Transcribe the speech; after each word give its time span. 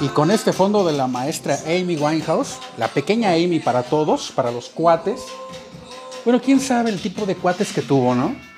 Y 0.00 0.08
con 0.08 0.30
este 0.30 0.54
fondo 0.54 0.86
de 0.86 0.94
la 0.94 1.08
maestra 1.08 1.58
Amy 1.66 1.98
Winehouse, 1.98 2.56
la 2.78 2.88
pequeña 2.88 3.32
Amy 3.32 3.60
para 3.60 3.82
todos, 3.82 4.32
para 4.34 4.50
los 4.50 4.70
cuates. 4.70 5.20
Bueno, 6.24 6.40
quién 6.42 6.58
sabe 6.58 6.88
el 6.88 7.02
tipo 7.02 7.26
de 7.26 7.36
cuates 7.36 7.70
que 7.74 7.82
tuvo, 7.82 8.14
¿no? 8.14 8.49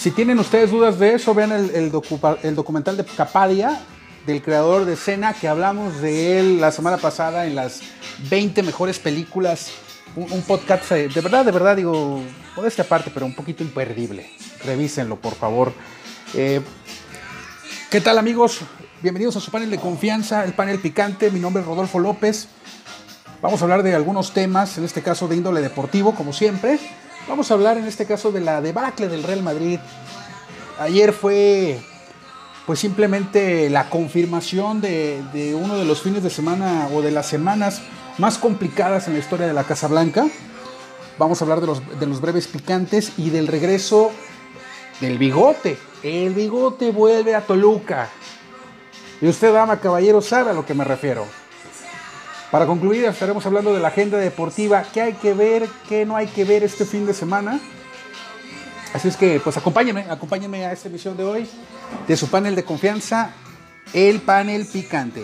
Si 0.00 0.10
tienen 0.10 0.38
ustedes 0.38 0.70
dudas 0.70 0.98
de 0.98 1.12
eso, 1.12 1.34
vean 1.34 1.52
el, 1.52 1.70
el 1.74 1.92
docu- 1.92 2.38
el 2.42 2.54
documental 2.54 2.96
de 2.96 3.04
Capadia, 3.04 3.78
del 4.24 4.40
creador 4.40 4.86
de 4.86 4.96
Cena, 4.96 5.34
que 5.34 5.46
hablamos 5.46 6.00
de 6.00 6.38
él 6.40 6.58
la 6.58 6.72
semana 6.72 6.96
pasada 6.96 7.44
en 7.46 7.54
las 7.54 7.82
20 8.30 8.62
mejores 8.62 8.98
películas. 8.98 9.70
Un, 10.16 10.40
podcast, 10.42 10.90
eh, 10.92 11.08
de 11.08 11.20
verdad, 11.20 11.44
de 11.44 11.52
verdad, 11.52 11.76
digo, 11.76 12.20
por 12.56 12.66
esta 12.66 12.82
parte, 12.82 13.10
pero 13.12 13.26
un 13.26 13.34
poquito 13.34 13.62
imperdible. 13.62 14.30
Revísenlo, 14.64 15.16
por 15.16 15.34
favor. 15.34 15.72
Eh, 16.32 16.62
¿Qué 17.90 18.00
tal 18.00 18.16
amigos? 18.16 18.60
Bienvenidos 19.02 19.36
a 19.36 19.40
su 19.40 19.50
panel 19.50 19.70
de 19.70 19.78
confianza, 19.78 20.44
el 20.46 20.54
panel 20.54 20.78
picante. 20.78 21.30
Mi 21.30 21.40
nombre 21.40 21.60
es 21.60 21.68
Rodolfo 21.68 21.98
López. 21.98 22.48
Vamos 23.42 23.60
a 23.60 23.64
hablar 23.64 23.82
de 23.82 23.94
algunos 23.94 24.32
temas, 24.32 24.78
en 24.78 24.84
este 24.84 25.02
caso 25.02 25.28
de 25.28 25.36
índole 25.36 25.60
deportivo, 25.60 26.14
como 26.14 26.32
siempre. 26.32 26.78
Vamos 27.30 27.48
a 27.52 27.54
hablar 27.54 27.78
en 27.78 27.84
este 27.84 28.06
caso 28.06 28.32
de 28.32 28.40
la 28.40 28.60
debacle 28.60 29.06
del 29.06 29.22
Real 29.22 29.40
Madrid. 29.44 29.78
Ayer 30.80 31.12
fue 31.12 31.80
pues 32.66 32.80
simplemente 32.80 33.70
la 33.70 33.88
confirmación 33.88 34.80
de, 34.80 35.56
uno 35.56 35.78
de 35.78 35.84
los 35.84 36.02
fines 36.02 36.24
de 36.24 36.30
semana 36.30 36.88
o 36.92 37.02
de 37.02 37.12
las 37.12 37.26
semanas 37.26 37.82
más 38.18 38.36
complicadas 38.36 39.06
en 39.06 39.12
la 39.12 39.20
historia 39.20 39.46
de 39.46 39.52
la 39.52 39.62
Casa 39.62 39.86
Blanca. 39.86 40.26
Vamos 41.18 41.40
a 41.40 41.44
hablar 41.44 41.60
de 41.60 41.68
los, 41.68 42.00
de 42.00 42.06
los 42.06 42.20
breves 42.20 42.48
picantes 42.48 43.12
y 43.16 43.30
del 43.30 43.46
regreso 43.46 44.10
del 45.00 45.16
bigote. 45.16 45.78
El 46.02 46.34
bigote 46.34 46.90
vuelve 46.90 47.36
a 47.36 47.46
Toluca. 47.46 48.08
Y 49.20 49.28
usted, 49.28 49.54
dama, 49.54 49.78
caballero, 49.78 50.20
sabe 50.20 50.50
a 50.50 50.52
lo 50.52 50.66
que 50.66 50.74
me 50.74 50.82
refiero. 50.82 51.26
Para 52.50 52.66
concluir, 52.66 53.04
estaremos 53.04 53.46
hablando 53.46 53.72
de 53.72 53.78
la 53.78 53.88
agenda 53.88 54.18
deportiva, 54.18 54.82
qué 54.92 55.00
hay 55.00 55.12
que 55.12 55.34
ver, 55.34 55.68
qué 55.88 56.04
no 56.04 56.16
hay 56.16 56.26
que 56.26 56.44
ver 56.44 56.64
este 56.64 56.84
fin 56.84 57.06
de 57.06 57.14
semana. 57.14 57.60
Así 58.92 59.06
es 59.06 59.16
que, 59.16 59.38
pues 59.38 59.56
acompáñenme, 59.56 60.06
acompáñenme 60.10 60.66
a 60.66 60.72
esta 60.72 60.88
emisión 60.88 61.16
de 61.16 61.22
hoy 61.22 61.48
de 62.08 62.16
su 62.16 62.28
panel 62.28 62.56
de 62.56 62.64
confianza, 62.64 63.30
el 63.92 64.20
panel 64.20 64.66
picante. 64.66 65.22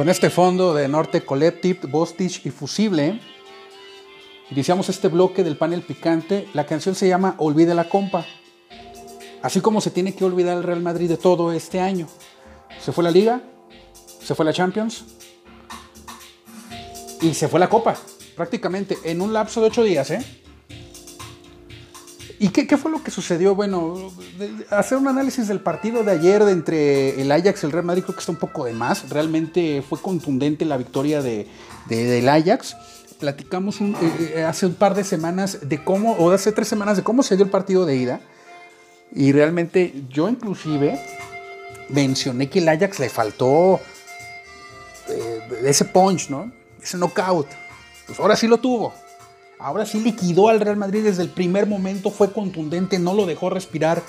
Con 0.00 0.08
este 0.08 0.30
fondo 0.30 0.72
de 0.72 0.88
Norte 0.88 1.26
Collective, 1.26 1.80
Bostich 1.86 2.46
y 2.46 2.50
Fusible, 2.50 3.20
iniciamos 4.50 4.88
este 4.88 5.08
bloque 5.08 5.44
del 5.44 5.58
panel 5.58 5.82
picante. 5.82 6.48
La 6.54 6.64
canción 6.64 6.94
se 6.94 7.06
llama 7.06 7.34
Olvide 7.36 7.74
la 7.74 7.86
compa. 7.86 8.24
Así 9.42 9.60
como 9.60 9.82
se 9.82 9.90
tiene 9.90 10.14
que 10.14 10.24
olvidar 10.24 10.56
el 10.56 10.62
Real 10.62 10.80
Madrid 10.80 11.06
de 11.06 11.18
todo 11.18 11.52
este 11.52 11.80
año. 11.80 12.06
Se 12.82 12.92
fue 12.92 13.04
la 13.04 13.10
Liga, 13.10 13.42
se 14.22 14.34
fue 14.34 14.46
la 14.46 14.54
Champions 14.54 15.04
y 17.20 17.34
se 17.34 17.46
fue 17.48 17.60
la 17.60 17.68
Copa. 17.68 17.94
Prácticamente 18.34 18.96
en 19.04 19.20
un 19.20 19.34
lapso 19.34 19.60
de 19.60 19.66
ocho 19.66 19.84
días, 19.84 20.10
¿eh? 20.12 20.24
¿Y 22.42 22.48
qué, 22.48 22.76
fue 22.78 22.90
lo 22.90 23.02
que 23.04 23.10
sucedió? 23.10 23.54
Bueno, 23.54 24.10
hacer 24.70 24.96
un 24.96 25.06
análisis 25.08 25.46
del 25.46 25.60
partido 25.60 26.02
de 26.04 26.12
ayer 26.12 26.42
de 26.42 26.52
entre 26.52 27.20
el 27.20 27.30
Ajax 27.30 27.62
y 27.62 27.66
el 27.66 27.72
Real 27.72 27.84
Madrid 27.84 28.02
creo 28.02 28.14
que 28.14 28.20
está 28.20 28.32
un 28.32 28.38
poco 28.38 28.64
de 28.64 28.72
más. 28.72 29.10
Realmente 29.10 29.82
fue 29.86 30.00
contundente 30.00 30.64
la 30.64 30.78
victoria 30.78 31.20
de- 31.20 31.46
del 31.90 32.26
Ajax. 32.26 32.76
Platicamos 33.18 33.82
un- 33.82 33.94
eh, 33.94 34.32
eh, 34.36 34.42
hace 34.44 34.64
un 34.64 34.72
par 34.74 34.94
de 34.94 35.04
semanas 35.04 35.68
de 35.68 35.84
cómo, 35.84 36.12
o 36.14 36.30
hace 36.30 36.50
tres 36.52 36.66
semanas 36.66 36.96
de 36.96 37.02
cómo 37.02 37.22
se 37.22 37.36
dio 37.36 37.44
el 37.44 37.50
partido 37.50 37.84
de 37.84 37.96
ida. 37.96 38.20
Y 39.14 39.32
realmente 39.32 39.92
yo 40.08 40.26
inclusive 40.26 40.98
mencioné 41.90 42.48
que 42.48 42.60
el 42.60 42.68
Ajax 42.70 43.00
le 43.00 43.10
faltó 43.10 43.80
eh, 45.08 45.40
ese 45.66 45.84
punch, 45.84 46.30
¿no? 46.30 46.50
Ese 46.82 46.96
knockout. 46.96 47.48
Pues 48.06 48.18
ahora 48.18 48.34
sí 48.34 48.46
lo 48.48 48.56
tuvo. 48.56 48.94
Ahora 49.60 49.84
sí 49.86 50.00
liquidó 50.00 50.48
al 50.48 50.60
Real 50.60 50.76
Madrid 50.76 51.04
desde 51.04 51.22
el 51.22 51.28
primer 51.28 51.66
momento, 51.66 52.10
fue 52.10 52.32
contundente, 52.32 52.98
no 52.98 53.12
lo 53.14 53.26
dejó 53.26 53.50
respirar, 53.50 54.02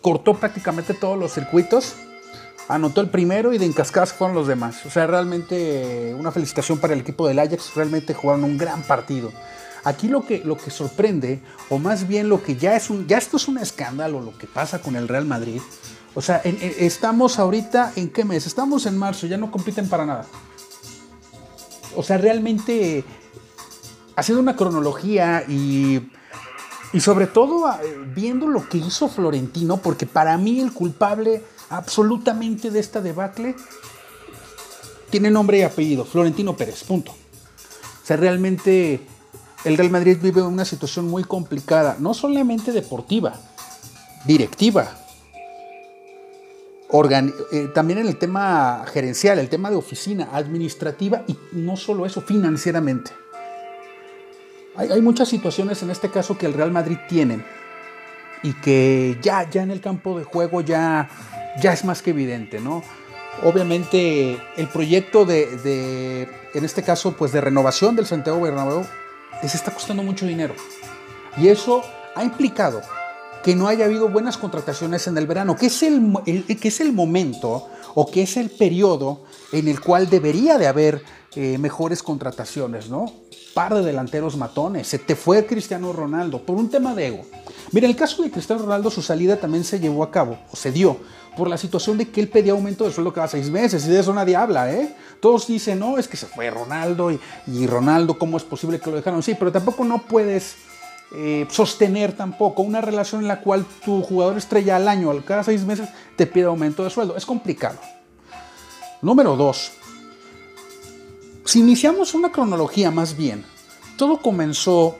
cortó 0.00 0.34
prácticamente 0.34 0.94
todos 0.94 1.18
los 1.18 1.32
circuitos, 1.32 1.94
anotó 2.68 3.02
el 3.02 3.10
primero 3.10 3.52
y 3.52 3.58
de 3.58 3.66
encascadas 3.66 4.12
fueron 4.14 4.34
los 4.34 4.46
demás. 4.46 4.84
O 4.86 4.90
sea, 4.90 5.06
realmente 5.06 6.10
eh, 6.10 6.14
una 6.14 6.32
felicitación 6.32 6.78
para 6.78 6.94
el 6.94 7.00
equipo 7.00 7.28
del 7.28 7.38
Ajax, 7.38 7.74
realmente 7.74 8.14
jugaron 8.14 8.44
un 8.44 8.56
gran 8.56 8.82
partido. 8.82 9.30
Aquí 9.84 10.08
lo 10.08 10.24
que, 10.24 10.38
lo 10.42 10.56
que 10.56 10.70
sorprende, 10.70 11.42
o 11.68 11.78
más 11.78 12.08
bien 12.08 12.30
lo 12.30 12.42
que 12.42 12.56
ya 12.56 12.74
es 12.76 12.88
un, 12.88 13.06
ya 13.06 13.18
esto 13.18 13.36
es 13.36 13.46
un 13.48 13.58
escándalo, 13.58 14.20
lo 14.22 14.36
que 14.38 14.46
pasa 14.46 14.80
con 14.80 14.96
el 14.96 15.06
Real 15.08 15.26
Madrid. 15.26 15.60
O 16.14 16.22
sea, 16.22 16.40
en- 16.44 16.56
estamos 16.60 17.38
ahorita, 17.38 17.92
¿en 17.96 18.08
qué 18.08 18.24
mes? 18.24 18.46
Estamos 18.46 18.86
en 18.86 18.96
marzo, 18.96 19.26
ya 19.26 19.36
no 19.36 19.50
compiten 19.50 19.86
para 19.90 20.06
nada. 20.06 20.24
O 21.96 22.02
sea, 22.02 22.16
realmente 22.16 23.04
haciendo 24.16 24.42
una 24.42 24.56
cronología 24.56 25.44
y, 25.48 26.10
y 26.92 27.00
sobre 27.00 27.26
todo 27.26 27.66
ah, 27.66 27.80
viendo 28.14 28.46
lo 28.46 28.68
que 28.68 28.78
hizo 28.78 29.08
Florentino, 29.08 29.78
porque 29.78 30.06
para 30.06 30.36
mí 30.38 30.60
el 30.60 30.72
culpable 30.72 31.42
absolutamente 31.70 32.70
de 32.70 32.80
esta 32.80 33.00
debacle 33.00 33.56
tiene 35.10 35.30
nombre 35.30 35.58
y 35.58 35.62
apellido, 35.62 36.04
Florentino 36.04 36.56
Pérez, 36.56 36.84
punto. 36.84 37.12
O 37.12 38.06
sea, 38.06 38.16
realmente 38.16 39.00
el 39.64 39.76
Real 39.76 39.90
Madrid 39.90 40.18
vive 40.20 40.42
una 40.42 40.64
situación 40.64 41.08
muy 41.08 41.24
complicada, 41.24 41.96
no 41.98 42.14
solamente 42.14 42.72
deportiva, 42.72 43.34
directiva, 44.26 44.98
eh, 47.50 47.70
también 47.74 47.98
en 47.98 48.06
el 48.06 48.18
tema 48.18 48.84
gerencial, 48.86 49.40
el 49.40 49.48
tema 49.48 49.68
de 49.68 49.74
oficina, 49.76 50.28
administrativa 50.32 51.24
y 51.26 51.36
no 51.52 51.76
solo 51.76 52.06
eso, 52.06 52.20
financieramente. 52.20 53.10
Hay, 54.76 55.00
muchas 55.02 55.28
situaciones 55.28 55.82
en 55.82 55.90
este 55.90 56.10
caso 56.10 56.36
que 56.36 56.46
el 56.46 56.52
Real 56.52 56.72
Madrid 56.72 56.98
tiene 57.08 57.44
y 58.42 58.52
que 58.54 59.16
ya, 59.22 59.48
ya 59.48 59.62
en 59.62 59.70
el 59.70 59.80
campo 59.80 60.18
de 60.18 60.24
juego 60.24 60.60
ya, 60.60 61.08
ya 61.60 61.72
es 61.72 61.84
más 61.84 62.02
que 62.02 62.10
evidente, 62.10 62.60
¿no? 62.60 62.82
Obviamente 63.42 64.38
el 64.56 64.68
proyecto 64.68 65.24
de, 65.24 65.56
de, 65.58 66.28
en 66.54 66.64
este 66.64 66.82
caso, 66.82 67.12
pues 67.16 67.32
de 67.32 67.40
renovación 67.40 67.96
del 67.96 68.06
Santiago 68.06 68.40
Bernabéu 68.40 68.84
les 69.42 69.54
está 69.54 69.70
costando 69.72 70.02
mucho 70.02 70.26
dinero. 70.26 70.54
Y 71.36 71.48
eso 71.48 71.82
ha 72.14 72.22
implicado 72.24 72.80
que 73.42 73.54
no 73.54 73.68
haya 73.68 73.84
habido 73.84 74.08
buenas 74.08 74.38
contrataciones 74.38 75.06
en 75.06 75.18
el 75.18 75.26
verano, 75.26 75.56
que 75.56 75.66
es 75.66 75.82
el, 75.82 76.14
el- 76.26 76.44
es 76.48 76.80
el 76.80 76.92
momento 76.92 77.68
o 77.94 78.10
que 78.10 78.22
es 78.22 78.36
el 78.36 78.50
periodo 78.50 79.24
en 79.52 79.68
el 79.68 79.80
cual 79.80 80.08
debería 80.08 80.58
de 80.58 80.66
haber 80.66 81.02
eh, 81.36 81.58
mejores 81.58 82.02
contrataciones, 82.02 82.88
¿no? 82.88 83.12
Par 83.54 83.72
de 83.72 83.82
delanteros 83.82 84.36
matones, 84.36 84.88
se 84.88 84.98
te 84.98 85.14
fue 85.14 85.46
Cristiano 85.46 85.92
Ronaldo 85.92 86.42
por 86.42 86.56
un 86.56 86.68
tema 86.68 86.92
de 86.92 87.06
ego. 87.06 87.24
Mira, 87.70 87.86
en 87.86 87.92
el 87.92 87.96
caso 87.96 88.22
de 88.22 88.30
Cristiano 88.30 88.62
Ronaldo, 88.62 88.90
su 88.90 89.00
salida 89.00 89.36
también 89.36 89.62
se 89.62 89.78
llevó 89.78 90.02
a 90.02 90.10
cabo, 90.10 90.38
o 90.50 90.56
se 90.56 90.72
dio, 90.72 90.98
por 91.36 91.48
la 91.48 91.56
situación 91.56 91.96
de 91.96 92.08
que 92.08 92.20
él 92.20 92.28
pedía 92.28 92.52
aumento 92.52 92.84
de 92.84 92.92
sueldo 92.92 93.12
cada 93.12 93.28
seis 93.28 93.48
meses, 93.50 93.86
y 93.86 93.90
de 93.90 94.00
eso 94.00 94.12
nadie 94.12 94.34
habla, 94.34 94.72
¿eh? 94.72 94.94
Todos 95.20 95.46
dicen, 95.46 95.78
no, 95.78 95.98
es 95.98 96.08
que 96.08 96.16
se 96.16 96.26
fue 96.26 96.50
Ronaldo, 96.50 97.12
y, 97.12 97.66
Ronaldo, 97.66 98.18
¿cómo 98.18 98.36
es 98.36 98.42
posible 98.42 98.80
que 98.80 98.90
lo 98.90 98.96
dejaron? 98.96 99.22
Sí, 99.22 99.36
pero 99.38 99.52
tampoco 99.52 99.84
no 99.84 100.02
puedes 100.02 100.56
eh, 101.14 101.46
sostener 101.48 102.12
tampoco 102.12 102.62
una 102.62 102.80
relación 102.80 103.22
en 103.22 103.28
la 103.28 103.40
cual 103.40 103.64
tu 103.84 104.02
jugador 104.02 104.36
estrella 104.36 104.76
al 104.76 104.88
año, 104.88 105.12
cada 105.24 105.44
seis 105.44 105.64
meses, 105.64 105.88
te 106.16 106.26
pide 106.26 106.46
aumento 106.46 106.82
de 106.82 106.90
sueldo. 106.90 107.16
Es 107.16 107.24
complicado. 107.24 107.78
Número 109.00 109.36
dos, 109.36 109.72
si 111.44 111.60
iniciamos 111.60 112.14
una 112.14 112.32
cronología 112.32 112.90
más 112.90 113.16
bien, 113.16 113.44
todo 113.96 114.18
comenzó 114.18 114.98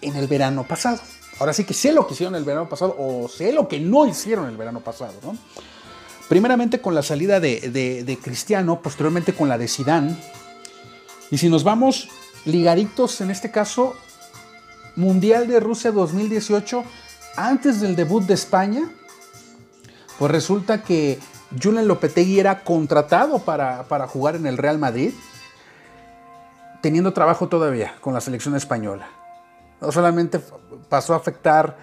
en 0.00 0.16
el 0.16 0.26
verano 0.26 0.64
pasado. 0.64 1.00
Ahora 1.38 1.52
sí 1.52 1.64
que 1.64 1.74
sé 1.74 1.92
lo 1.92 2.06
que 2.06 2.14
hicieron 2.14 2.34
el 2.34 2.44
verano 2.44 2.68
pasado 2.68 2.94
o 2.98 3.28
sé 3.28 3.52
lo 3.52 3.68
que 3.68 3.80
no 3.80 4.06
hicieron 4.06 4.48
el 4.48 4.56
verano 4.56 4.80
pasado. 4.80 5.14
¿no? 5.22 5.36
Primeramente 6.28 6.80
con 6.80 6.94
la 6.94 7.02
salida 7.02 7.40
de, 7.40 8.18
Cristiano, 8.22 8.80
posteriormente 8.82 9.34
con 9.34 9.48
la 9.48 9.58
de 9.58 9.68
Sidán. 9.68 10.18
Y 11.30 11.38
si 11.38 11.48
nos 11.48 11.64
vamos 11.64 12.08
ligaditos, 12.44 13.20
en 13.20 13.30
este 13.30 13.50
caso, 13.50 13.94
Mundial 14.94 15.46
de 15.48 15.60
Rusia 15.60 15.92
2018, 15.92 16.84
antes 17.36 17.80
del 17.80 17.96
debut 17.96 18.24
de 18.24 18.34
España, 18.34 18.90
pues 20.18 20.30
resulta 20.30 20.82
que 20.82 21.18
Julen 21.62 21.86
Lopetegui 21.86 22.40
era 22.40 22.64
contratado 22.64 23.40
para, 23.40 23.84
para 23.84 24.06
jugar 24.06 24.36
en 24.36 24.46
el 24.46 24.56
Real 24.56 24.78
Madrid, 24.78 25.12
teniendo 26.80 27.12
trabajo 27.12 27.48
todavía 27.48 27.94
con 28.00 28.14
la 28.14 28.20
selección 28.20 28.54
española. 28.56 29.08
No 29.80 29.92
solamente 29.92 30.40
pasó 30.88 31.14
a 31.14 31.16
afectar 31.16 31.76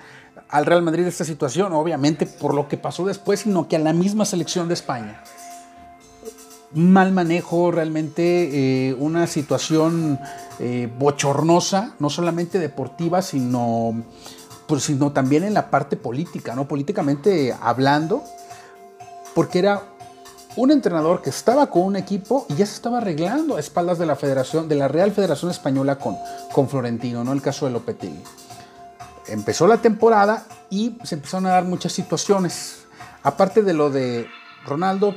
al 0.50 0.66
Real 0.66 0.82
Madrid 0.82 1.06
esta 1.06 1.26
situación, 1.26 1.74
obviamente 1.74 2.26
por 2.26 2.54
lo 2.54 2.68
que 2.68 2.78
pasó 2.78 3.06
después, 3.06 3.42
sino 3.42 3.68
que 3.68 3.76
a 3.76 3.80
la 3.80 3.94
misma 3.94 4.26
selección 4.26 4.68
de 4.68 4.76
España. 4.76 5.24
Mal 6.74 7.12
manejo, 7.12 7.72
realmente 7.72 8.90
eh, 8.90 8.96
una 8.96 9.28
situación 9.28 10.20
eh, 10.60 10.92
bochornosa, 10.98 11.96
no 12.00 12.10
solamente 12.10 12.58
deportiva, 12.58 13.22
sino, 13.22 14.04
pues, 14.68 14.84
sino 14.84 15.12
también 15.12 15.44
en 15.44 15.54
la 15.54 15.70
parte 15.70 15.98
política, 15.98 16.56
¿no? 16.56 16.68
Políticamente 16.68 17.56
hablando, 17.62 18.24
porque 19.36 19.60
era 19.60 19.84
un 20.56 20.72
entrenador 20.72 21.22
que 21.22 21.30
estaba 21.30 21.70
con 21.70 21.84
un 21.84 21.96
equipo 21.96 22.46
y 22.50 22.56
ya 22.56 22.66
se 22.66 22.76
estaba 22.76 23.00
arreglando 23.00 23.58
a 23.58 23.60
espaldas 23.60 23.98
de 23.98 24.06
la 24.06 24.16
Federación, 24.16 24.68
de 24.68 24.76
la 24.76 24.88
Real 24.88 25.12
Federación 25.12 25.50
Española 25.50 25.98
con, 25.98 26.16
con 26.52 26.70
Florentino, 26.70 27.24
¿no? 27.24 27.34
El 27.34 27.42
caso 27.42 27.66
de 27.66 27.72
Lopetegui. 27.72 28.22
Empezó 29.28 29.68
la 29.68 29.78
temporada 29.78 30.46
y 30.70 30.98
se 31.04 31.16
empezaron 31.16 31.48
a 31.48 31.52
dar 31.52 31.64
muchas 31.64 31.94
situaciones. 31.94 32.86
Aparte 33.24 33.64
de 33.64 33.74
lo 33.74 33.90
de 33.90 34.28
Ronaldo, 34.66 35.16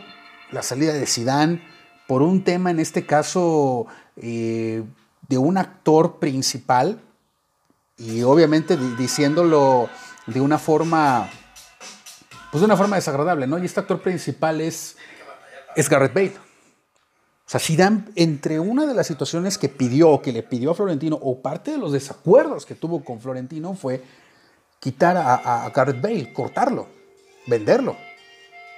la 0.52 0.62
salida 0.62 0.92
de 0.92 1.06
Sidán, 1.06 1.62
por 2.06 2.22
un 2.22 2.44
tema 2.44 2.70
en 2.70 2.80
este 2.80 3.04
caso 3.04 3.86
eh, 4.16 4.84
de 5.28 5.38
un 5.38 5.58
actor 5.58 6.18
principal 6.18 7.00
y 7.98 8.22
obviamente 8.22 8.76
diciéndolo 8.96 9.88
de 10.26 10.40
una 10.40 10.58
forma 10.58 11.28
pues 12.50 12.60
de 12.60 12.66
una 12.66 12.76
forma 12.76 12.96
desagradable, 12.96 13.46
¿no? 13.46 13.58
Y 13.58 13.66
este 13.66 13.80
actor 13.80 14.00
principal 14.00 14.60
es 14.60 14.96
es 15.76 15.88
Garrett 15.88 16.14
Bale. 16.14 16.32
O 17.46 17.48
sea, 17.48 17.60
Zidane, 17.60 18.06
entre 18.16 18.58
una 18.58 18.86
de 18.86 18.94
las 18.94 19.06
situaciones 19.06 19.56
que 19.56 19.68
pidió, 19.68 20.20
que 20.20 20.32
le 20.32 20.42
pidió 20.42 20.72
a 20.72 20.74
Florentino, 20.74 21.16
o 21.22 21.40
parte 21.40 21.70
de 21.70 21.78
los 21.78 21.92
desacuerdos 21.92 22.66
que 22.66 22.74
tuvo 22.74 23.04
con 23.04 23.20
Florentino, 23.20 23.74
fue 23.74 24.02
quitar 24.80 25.16
a, 25.16 25.70
Garrett 25.72 26.00
Bale, 26.00 26.32
cortarlo, 26.32 26.88
venderlo. 27.46 27.96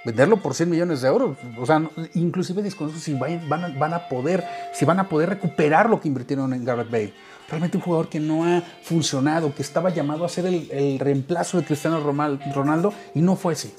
Venderlo 0.05 0.37
por 0.37 0.53
100 0.53 0.69
millones 0.69 1.01
de 1.01 1.07
euros. 1.07 1.37
O 1.57 1.65
sea, 1.65 1.81
inclusive 2.13 2.61
desconozco 2.61 2.99
si 2.99 3.13
van, 3.15 3.93
a, 3.93 4.07
poder, 4.07 4.45
si 4.73 4.85
van 4.85 4.99
a 4.99 5.09
poder 5.09 5.29
recuperar 5.29 5.89
lo 5.89 5.99
que 5.99 6.07
invirtieron 6.07 6.53
en 6.53 6.63
Garrett 6.63 6.91
Bale. 6.91 7.13
Realmente 7.49 7.77
un 7.77 7.83
jugador 7.83 8.07
que 8.07 8.19
no 8.19 8.45
ha 8.45 8.61
funcionado, 8.83 9.53
que 9.53 9.63
estaba 9.63 9.89
llamado 9.89 10.23
a 10.23 10.29
ser 10.29 10.45
el, 10.45 10.69
el 10.71 10.99
reemplazo 10.99 11.57
de 11.57 11.65
Cristiano 11.65 11.99
Ronaldo 11.99 12.93
y 13.15 13.21
no 13.21 13.35
fue 13.35 13.53
así. 13.53 13.73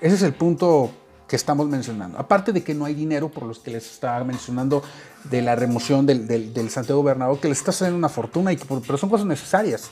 Ese 0.00 0.16
es 0.16 0.22
el 0.22 0.34
punto 0.34 0.90
que 1.32 1.36
estamos 1.36 1.66
mencionando. 1.66 2.18
Aparte 2.18 2.52
de 2.52 2.62
que 2.62 2.74
no 2.74 2.84
hay 2.84 2.92
dinero, 2.92 3.30
por 3.30 3.44
los 3.44 3.58
que 3.58 3.70
les 3.70 3.90
estaba 3.90 4.22
mencionando, 4.22 4.82
de 5.24 5.40
la 5.40 5.56
remoción 5.56 6.04
del, 6.04 6.26
del, 6.26 6.68
Santiago 6.68 7.02
Bernabéu, 7.02 7.40
que 7.40 7.48
les 7.48 7.56
está 7.56 7.72
saliendo 7.72 7.96
una 7.96 8.10
fortuna, 8.10 8.52
y 8.52 8.56
que, 8.58 8.66
pero 8.66 8.98
son 8.98 9.08
cosas 9.08 9.24
necesarias. 9.24 9.88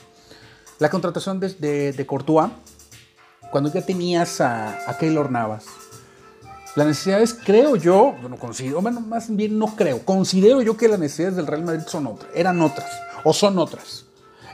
La 0.77 0.91
contratación 0.91 1.39
de, 1.39 1.49
de, 1.55 1.93
de 1.93 2.05
Courtois, 2.05 2.51
cuando 3.51 3.73
ya 3.73 3.83
tenías 3.83 4.39
a, 4.39 4.87
a 4.87 4.99
Keylor 4.99 5.31
Navas, 5.31 5.65
las 6.75 6.85
necesidades, 6.85 7.33
creo 7.33 7.75
yo, 7.75 8.15
bueno, 8.21 8.37
considero, 8.37 8.79
bueno, 8.79 8.99
más 8.99 9.35
bien 9.35 9.57
no 9.57 9.75
creo, 9.75 10.05
considero 10.05 10.61
yo 10.61 10.77
que 10.77 10.87
las 10.87 10.99
necesidades 10.99 11.37
del 11.37 11.47
Real 11.47 11.63
Madrid 11.63 11.85
son 11.87 12.05
otras, 12.05 12.29
eran 12.35 12.61
otras, 12.61 12.91
o 13.23 13.33
son 13.33 13.57
otras. 13.57 14.05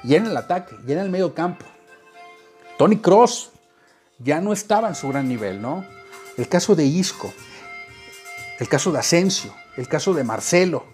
Y 0.06 0.16
en 0.16 0.26
el 0.26 0.38
ataque, 0.38 0.74
y 0.88 0.94
en 0.94 1.00
el 1.00 1.10
medio 1.10 1.34
campo. 1.34 1.66
Tony 2.78 2.96
Cross 3.00 3.50
ya 4.20 4.40
no 4.40 4.54
estaba 4.54 4.88
en 4.88 4.96
su 4.96 5.10
gran 5.10 5.28
nivel, 5.28 5.62
¿no? 5.62 5.97
El 6.38 6.48
caso 6.48 6.76
de 6.76 6.86
Isco, 6.86 7.34
el 8.60 8.70
caso 8.70 8.92
de 8.92 9.00
Asensio, 9.00 9.54
el 9.76 9.88
caso 9.88 10.14
de 10.14 10.24
Marcelo, 10.24 10.86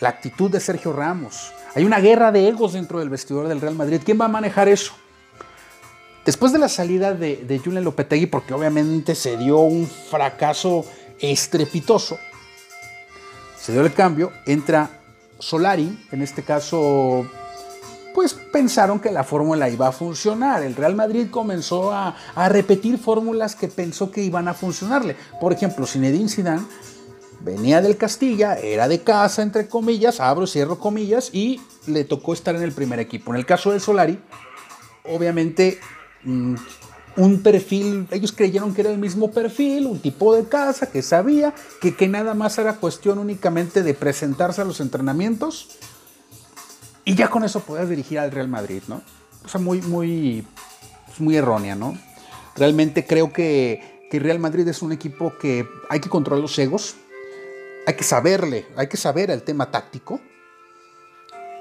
la 0.00 0.08
actitud 0.08 0.50
de 0.50 0.60
Sergio 0.60 0.92
Ramos. 0.92 1.52
Hay 1.74 1.84
una 1.84 2.00
guerra 2.00 2.32
de 2.32 2.48
egos 2.48 2.74
dentro 2.74 2.98
del 2.98 3.08
vestidor 3.08 3.48
del 3.48 3.60
Real 3.60 3.74
Madrid. 3.74 4.00
¿Quién 4.04 4.20
va 4.20 4.26
a 4.26 4.28
manejar 4.28 4.68
eso? 4.68 4.92
Después 6.24 6.52
de 6.52 6.58
la 6.58 6.68
salida 6.68 7.14
de, 7.14 7.36
de 7.36 7.58
Julen 7.58 7.84
Lopetegui, 7.84 8.26
porque 8.26 8.54
obviamente 8.54 9.14
se 9.14 9.36
dio 9.36 9.58
un 9.58 9.88
fracaso 9.88 10.84
estrepitoso, 11.18 12.18
se 13.58 13.72
dio 13.72 13.82
el 13.82 13.92
cambio, 13.92 14.32
entra 14.46 15.00
Solari, 15.38 16.06
en 16.10 16.22
este 16.22 16.42
caso 16.42 17.26
pues 18.22 18.34
pensaron 18.34 19.00
que 19.00 19.10
la 19.10 19.24
fórmula 19.24 19.68
iba 19.68 19.88
a 19.88 19.92
funcionar. 19.92 20.62
El 20.62 20.76
Real 20.76 20.94
Madrid 20.94 21.26
comenzó 21.28 21.92
a, 21.92 22.14
repetir 22.50 22.96
fórmulas 22.96 23.56
que 23.56 23.66
pensó 23.66 24.12
que 24.12 24.22
iban 24.22 24.46
a 24.46 24.54
funcionarle. 24.54 25.16
Por 25.40 25.52
ejemplo, 25.52 25.86
Zinedine 25.86 26.28
Zidane 26.28 26.62
venía 27.40 27.80
del 27.80 27.96
Castilla, 27.96 28.54
era 28.54 28.86
de 28.86 29.00
casa, 29.00 29.42
entre 29.42 29.66
comillas, 29.66 30.20
abro, 30.20 30.46
cierro 30.46 30.78
comillas, 30.78 31.30
y 31.32 31.60
le 31.88 32.04
tocó 32.04 32.32
estar 32.32 32.54
en 32.54 32.62
el 32.62 32.70
primer 32.70 33.00
equipo. 33.00 33.32
En 33.32 33.38
el 33.38 33.44
caso 33.44 33.72
de 33.72 33.80
Solari, 33.80 34.20
obviamente 35.02 35.80
mm, 36.22 36.54
un 37.16 37.42
perfil, 37.42 38.06
ellos 38.12 38.30
creyeron 38.30 38.72
que 38.72 38.82
era 38.82 38.92
el 38.92 38.98
mismo 38.98 39.32
perfil, 39.32 39.88
un 39.88 39.98
tipo 39.98 40.32
de 40.36 40.44
casa 40.44 40.86
que 40.92 41.02
sabía 41.02 41.54
que 41.80 42.06
nada 42.06 42.34
más 42.34 42.56
era 42.56 42.76
cuestión 42.76 43.18
únicamente 43.18 43.82
de 43.82 43.94
presentarse 43.94 44.60
a 44.60 44.64
los 44.64 44.78
entrenamientos 44.78 45.76
y 47.04 47.14
ya 47.14 47.28
con 47.28 47.44
eso 47.44 47.60
puedes 47.60 47.88
dirigir 47.88 48.18
al 48.18 48.30
Real 48.30 48.48
Madrid, 48.48 48.82
¿no? 48.88 49.02
O 49.44 49.48
sea, 49.48 49.60
muy, 49.60 49.82
muy, 49.82 50.46
pues, 51.06 51.20
muy 51.20 51.36
errónea, 51.36 51.74
¿no? 51.74 51.96
Realmente 52.56 53.06
creo 53.06 53.32
que, 53.32 54.08
que 54.10 54.18
Real 54.18 54.38
Madrid 54.38 54.66
es 54.68 54.82
un 54.82 54.92
equipo 54.92 55.36
que 55.38 55.66
hay 55.88 56.00
que 56.00 56.08
controlar 56.08 56.42
los 56.42 56.58
egos, 56.58 56.96
hay 57.86 57.94
que 57.94 58.04
saberle, 58.04 58.66
hay 58.76 58.86
que 58.86 58.96
saber 58.96 59.30
el 59.30 59.42
tema 59.42 59.70
táctico 59.70 60.20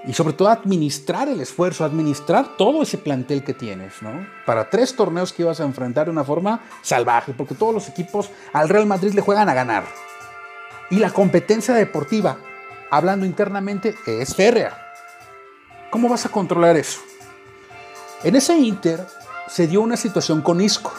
y 0.06 0.14
sobre 0.14 0.34
todo 0.34 0.50
administrar 0.50 1.28
el 1.30 1.42
esfuerzo, 1.42 1.86
administrar 1.86 2.58
todo 2.58 2.82
ese 2.82 2.98
plantel 2.98 3.44
que 3.44 3.54
tienes, 3.54 4.02
¿no? 4.02 4.28
Para 4.46 4.70
tres 4.70 4.96
torneos 4.96 5.32
que 5.32 5.44
ibas 5.44 5.60
a 5.60 5.64
enfrentar 5.64 6.06
de 6.06 6.12
una 6.12 6.24
forma 6.24 6.62
salvaje, 6.82 7.34
porque 7.34 7.56
todos 7.56 7.74
los 7.74 7.88
equipos 7.88 8.30
al 8.54 8.70
Real 8.70 8.86
Madrid 8.86 9.14
le 9.14 9.22
juegan 9.22 9.50
a 9.50 9.54
ganar. 9.54 9.86
Y 10.90 10.98
la 10.98 11.12
competencia 11.12 11.74
deportiva, 11.74 12.38
hablando 12.90 13.26
internamente, 13.26 13.96
es 14.08 14.36
férrea. 14.36 14.91
¿Cómo 15.92 16.08
vas 16.08 16.26
a 16.26 16.30
controlar 16.30 16.78
eso? 16.78 17.02
En 18.24 18.38
ese 18.38 18.58
Inter 18.58 19.06
se 19.50 19.68
dio 19.68 19.82
una 19.82 19.98
situación 19.98 20.42
con 20.42 20.62
Isco. 20.62 20.94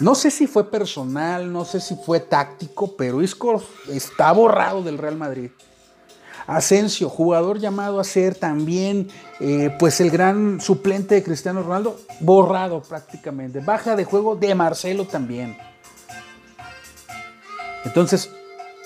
No 0.00 0.14
sé 0.14 0.30
si 0.30 0.46
fue 0.46 0.70
personal, 0.70 1.50
no 1.50 1.64
sé 1.64 1.80
si 1.80 1.96
fue 1.96 2.20
táctico, 2.20 2.94
pero 2.94 3.22
Isco 3.22 3.62
está 3.88 4.32
borrado 4.32 4.82
del 4.82 4.98
Real 4.98 5.16
Madrid. 5.16 5.50
Asensio, 6.46 7.08
jugador 7.08 7.58
llamado 7.58 8.00
a 8.00 8.04
ser 8.04 8.34
también 8.34 9.08
eh, 9.40 9.74
pues 9.78 9.98
el 10.02 10.10
gran 10.10 10.60
suplente 10.60 11.14
de 11.14 11.22
Cristiano 11.22 11.62
Ronaldo, 11.62 11.98
borrado 12.20 12.82
prácticamente. 12.82 13.60
Baja 13.60 13.96
de 13.96 14.04
juego 14.04 14.36
de 14.36 14.54
Marcelo 14.54 15.06
también. 15.06 15.56
Entonces, 17.86 18.30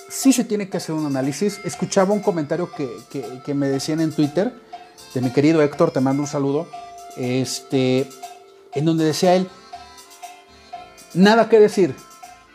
sí 0.09 0.33
se 0.33 0.45
tiene 0.45 0.69
que 0.69 0.77
hacer 0.77 0.95
un 0.95 1.07
análisis. 1.07 1.61
Escuchaba 1.65 2.13
un 2.13 2.21
comentario 2.21 2.71
que, 2.71 3.43
que 3.45 3.55
me 3.55 3.67
decían 3.67 4.01
en 4.01 4.13
Twitter 4.13 4.63
de 5.15 5.21
mi 5.21 5.31
querido 5.31 5.63
Héctor, 5.63 5.91
te 5.91 6.01
mando 6.01 6.23
un 6.23 6.29
saludo, 6.29 6.69
este, 7.17 8.09
en 8.73 8.85
donde 8.85 9.05
decía 9.05 9.35
él, 9.35 9.49
nada 11.15 11.49
que 11.49 11.61
decir, 11.61 11.95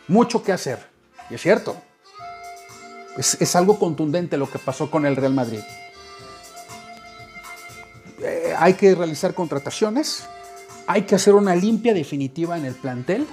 mucho 0.08 0.42
que 0.42 0.52
hacer. 0.52 0.90
Y 1.30 1.34
es 1.34 1.40
cierto, 1.40 1.76
es, 3.16 3.56
algo 3.56 3.78
contundente 3.78 4.36
lo 4.36 4.50
que 4.50 4.58
pasó 4.58 4.90
con 4.90 5.06
el 5.06 5.16
Real 5.16 5.34
Madrid. 5.34 5.60
Eh, 8.20 8.54
hay 8.58 8.74
que 8.74 8.94
realizar 8.94 9.34
contrataciones, 9.34 10.24
hay 10.86 11.02
que 11.02 11.14
hacer 11.14 11.34
una 11.34 11.54
limpia 11.54 11.94
definitiva 11.94 12.58
en 12.58 12.66
el 12.66 12.74
plantel. 12.74 13.26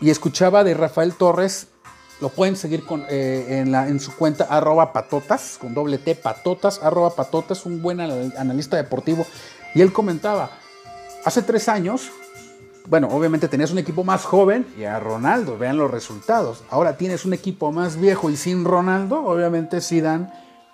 Y 0.00 0.10
escuchaba 0.10 0.62
de 0.62 0.74
Rafael 0.74 1.14
Torres 1.14 1.68
Lo 2.20 2.30
pueden 2.30 2.56
seguir 2.56 2.84
con, 2.84 3.04
eh, 3.10 3.62
en, 3.66 4.00
su 4.00 4.14
cuenta 4.16 4.46
patotas, 4.92 5.58
con 5.60 5.74
doble 5.74 5.98
T, 5.98 6.14
patotas, 6.14 6.80
patotas, 7.14 7.66
un 7.66 7.82
buen 7.82 8.00
anal- 8.00 8.32
analista 8.38 8.76
deportivo. 8.76 9.26
Y 9.74 9.82
él 9.82 9.92
comentaba, 9.92 10.50
hace 11.24 11.42
tres 11.42 11.68
años, 11.68 12.10
bueno, 12.88 13.08
obviamente 13.08 13.48
tenías 13.48 13.70
un 13.70 13.78
equipo 13.78 14.04
más 14.04 14.24
joven 14.24 14.66
y 14.78 14.84
a 14.84 14.98
Ronaldo, 14.98 15.58
vean 15.58 15.76
los 15.76 15.90
resultados. 15.90 16.62
Ahora 16.70 16.96
tienes 16.96 17.24
un 17.26 17.34
equipo 17.34 17.70
más 17.72 18.00
viejo 18.00 18.30
y 18.30 18.36
sin 18.36 18.64
Ronaldo, 18.64 19.22
obviamente 19.24 19.80
Zidane 19.80 20.30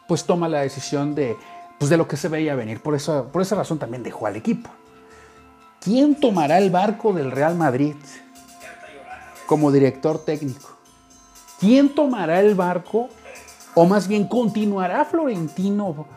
pues 0.07 0.25
toma 0.25 0.49
la 0.49 0.61
decisión 0.61 1.15
de, 1.15 1.37
pues, 1.79 1.89
de 1.91 1.97
lo 1.97 2.07
que 2.07 2.17
se 2.17 2.29
veía 2.29 2.55
venir. 2.55 2.81
Por 2.81 2.95
esa, 2.95 3.25
por 3.25 3.43
esa 3.43 3.57
razón 3.57 3.79
también 3.79 4.03
dejó 4.03 4.27
al 4.27 4.37
equipo. 4.37 4.71
¿Quién 5.81 6.15
tomará 6.15 6.59
el 6.59 6.71
barco 6.71 7.13
del 7.13 7.31
Real 7.31 7.57
Madrid 7.57 7.95
como 9.47 9.73
director 9.73 10.25
técnico? 10.25 10.69
¿Quién 11.63 11.95
tomará 11.95 12.41
el 12.41 12.57
barco 12.57 13.09
o 13.77 13.87
más 13.87 14.09
bien 14.09 14.27
continuará 14.27 15.05
Florentino 15.05 16.09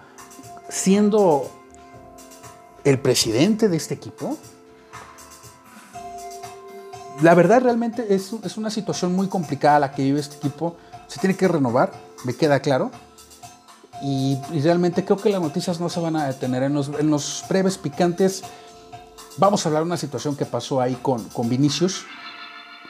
siendo 0.68 1.48
el 2.84 2.98
presidente 2.98 3.70
de 3.70 3.78
este 3.78 3.94
equipo? 3.94 4.40
La 7.22 7.36
verdad 7.36 7.62
realmente 7.62 8.16
es, 8.16 8.34
es 8.44 8.58
una 8.58 8.72
situación 8.72 9.14
muy 9.14 9.28
complicada 9.28 9.78
la 9.78 9.92
que 9.92 10.02
vive 10.02 10.20
este 10.20 10.38
equipo. 10.38 10.78
Se 11.06 11.20
tiene 11.20 11.38
que 11.38 11.48
renovar, 11.48 11.92
me 12.24 12.34
queda 12.34 12.60
claro. 12.60 12.90
Y, 14.02 14.40
realmente 14.64 15.06
creo 15.06 15.18
que 15.18 15.30
las 15.30 15.42
noticias 15.42 15.80
no 15.80 15.90
se 15.90 16.00
van 16.00 16.16
a 16.16 16.26
detener. 16.26 16.64
En 16.64 16.74
los, 16.74 16.90
en 17.00 17.12
los 17.12 17.46
breves 17.48 17.78
picantes 17.78 18.42
vamos 19.38 19.64
a 19.64 19.70
hablar 19.70 19.84
de 19.84 19.90
una 19.90 19.98
situación 19.98 20.36
que 20.36 20.48
pasó 20.48 20.82
ahí 20.82 20.98
con, 21.04 21.24
con 21.26 21.48
Vinicius. 21.48 22.04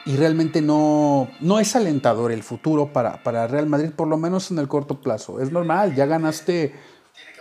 Y 0.05 0.17
realmente 0.17 0.61
no, 0.61 1.29
no 1.39 1.59
es 1.59 1.75
alentador 1.75 2.31
el 2.31 2.43
futuro 2.43 2.93
para, 2.93 3.23
para 3.23 3.47
Real 3.47 3.65
Madrid, 3.65 3.89
por 3.95 4.07
lo 4.07 4.17
menos 4.17 4.51
en 4.51 4.59
el 4.59 4.67
corto 4.67 5.01
plazo. 5.01 5.41
Es 5.41 5.51
normal, 5.51 5.95
ya 5.95 6.05
ganaste 6.05 6.75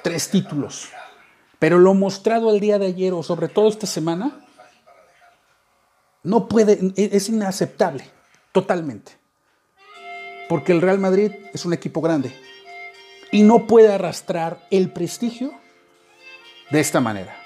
tres 0.02 0.30
títulos. 0.30 0.88
Pero 1.58 1.78
lo 1.78 1.94
mostrado 1.94 2.52
el 2.52 2.60
día 2.60 2.78
de 2.78 2.86
ayer 2.86 3.12
o 3.12 3.22
sobre 3.22 3.48
todo 3.48 3.68
esta 3.68 3.86
semana, 3.86 4.40
no 6.22 6.48
puede, 6.48 6.92
es 6.96 7.28
inaceptable, 7.28 8.04
totalmente. 8.52 9.12
Porque 10.48 10.72
el 10.72 10.80
Real 10.80 10.98
Madrid 10.98 11.32
es 11.52 11.64
un 11.64 11.72
equipo 11.72 12.00
grande 12.00 12.34
y 13.30 13.42
no 13.42 13.66
puede 13.66 13.92
arrastrar 13.92 14.66
el 14.70 14.90
prestigio 14.90 15.52
de 16.70 16.80
esta 16.80 17.00
manera. 17.00 17.36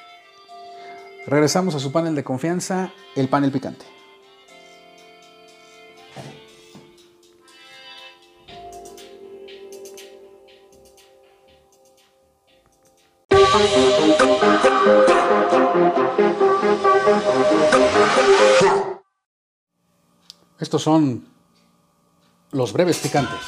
Regresamos 1.27 1.75
a 1.75 1.81
su 1.81 1.93
panel 1.93 2.15
de 2.15 2.25
confianza, 2.25 2.93
el 3.17 3.29
panel 3.29 3.51
picante. 3.51 3.98
Estos 20.69 20.83
son 20.83 21.27
los 22.51 22.75
breves 22.75 22.99
picantes. 22.99 23.39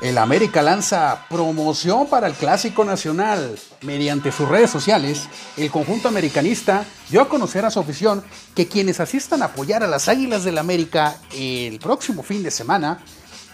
El 0.00 0.18
América 0.18 0.62
lanza 0.62 1.26
promoción 1.28 2.06
para 2.06 2.28
el 2.28 2.34
Clásico 2.34 2.84
Nacional. 2.84 3.58
Mediante 3.82 4.30
sus 4.30 4.48
redes 4.48 4.70
sociales, 4.70 5.28
el 5.56 5.68
conjunto 5.68 6.06
americanista 6.06 6.84
dio 7.10 7.22
a 7.22 7.28
conocer 7.28 7.64
a 7.64 7.72
su 7.72 7.80
afición 7.80 8.22
que 8.54 8.68
quienes 8.68 9.00
asistan 9.00 9.42
a 9.42 9.46
apoyar 9.46 9.82
a 9.82 9.88
las 9.88 10.06
Águilas 10.06 10.44
del 10.44 10.58
América 10.58 11.16
el 11.32 11.80
próximo 11.80 12.22
fin 12.22 12.44
de 12.44 12.52
semana 12.52 13.00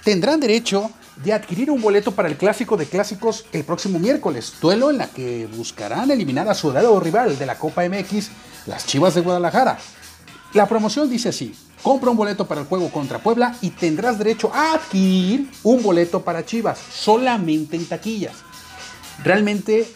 tendrán 0.05 0.41
derecho 0.41 0.91
de 1.23 1.33
adquirir 1.33 1.71
un 1.71 1.83
boleto 1.83 2.13
para 2.13 2.29
el 2.29 2.37
Clásico 2.37 2.77
de 2.77 2.87
Clásicos 2.87 3.45
el 3.53 3.65
próximo 3.65 3.99
miércoles, 3.99 4.55
duelo 4.61 4.91
en 4.91 4.99
la 4.99 5.09
que 5.09 5.47
buscarán 5.55 6.11
eliminar 6.11 6.49
a 6.49 6.55
su 6.55 6.73
dado 6.73 6.99
rival 6.99 7.39
de 7.39 7.47
la 7.47 7.59
Copa 7.59 7.87
MX, 7.89 8.29
las 8.67 8.87
Chivas 8.87 9.15
de 9.15 9.21
Guadalajara. 9.21 9.79
La 10.55 10.67
promoción 10.67 11.11
dice 11.11 11.29
así, 11.29 11.55
compra 11.83 12.11
un 12.11 12.17
boleto 12.17 12.47
para 12.47 12.63
el 12.63 12.67
juego 12.67 12.91
contra 12.91 13.19
Puebla 13.19 13.55
y 13.61 13.71
tendrás 13.71 14.19
derecho 14.19 14.51
a 14.55 14.75
adquirir 14.75 15.51
un 15.63 15.83
boleto 15.83 16.23
para 16.23 16.45
Chivas, 16.45 16.79
solamente 16.93 17.77
en 17.77 17.87
taquillas. 17.87 18.35
Realmente 19.23 19.93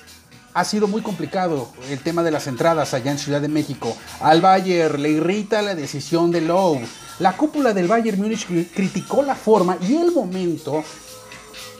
ha 0.52 0.64
sido 0.64 0.86
muy 0.86 1.00
complicado 1.02 1.68
el 1.88 1.98
tema 2.00 2.22
de 2.22 2.30
las 2.30 2.46
entradas 2.46 2.94
allá 2.94 3.10
en 3.10 3.18
Ciudad 3.18 3.40
de 3.40 3.48
México. 3.48 3.96
Al 4.20 4.40
Bayern 4.40 5.02
le 5.02 5.10
irrita 5.10 5.62
la 5.62 5.74
decisión 5.74 6.30
de 6.30 6.42
Lowe. 6.42 6.80
La 7.18 7.36
cúpula 7.36 7.72
del 7.72 7.88
Bayern 7.88 8.20
Múnich 8.20 8.46
cri- 8.46 8.68
criticó 8.72 9.22
la 9.22 9.34
forma 9.34 9.76
y 9.80 9.94
el 9.96 10.12
momento 10.12 10.84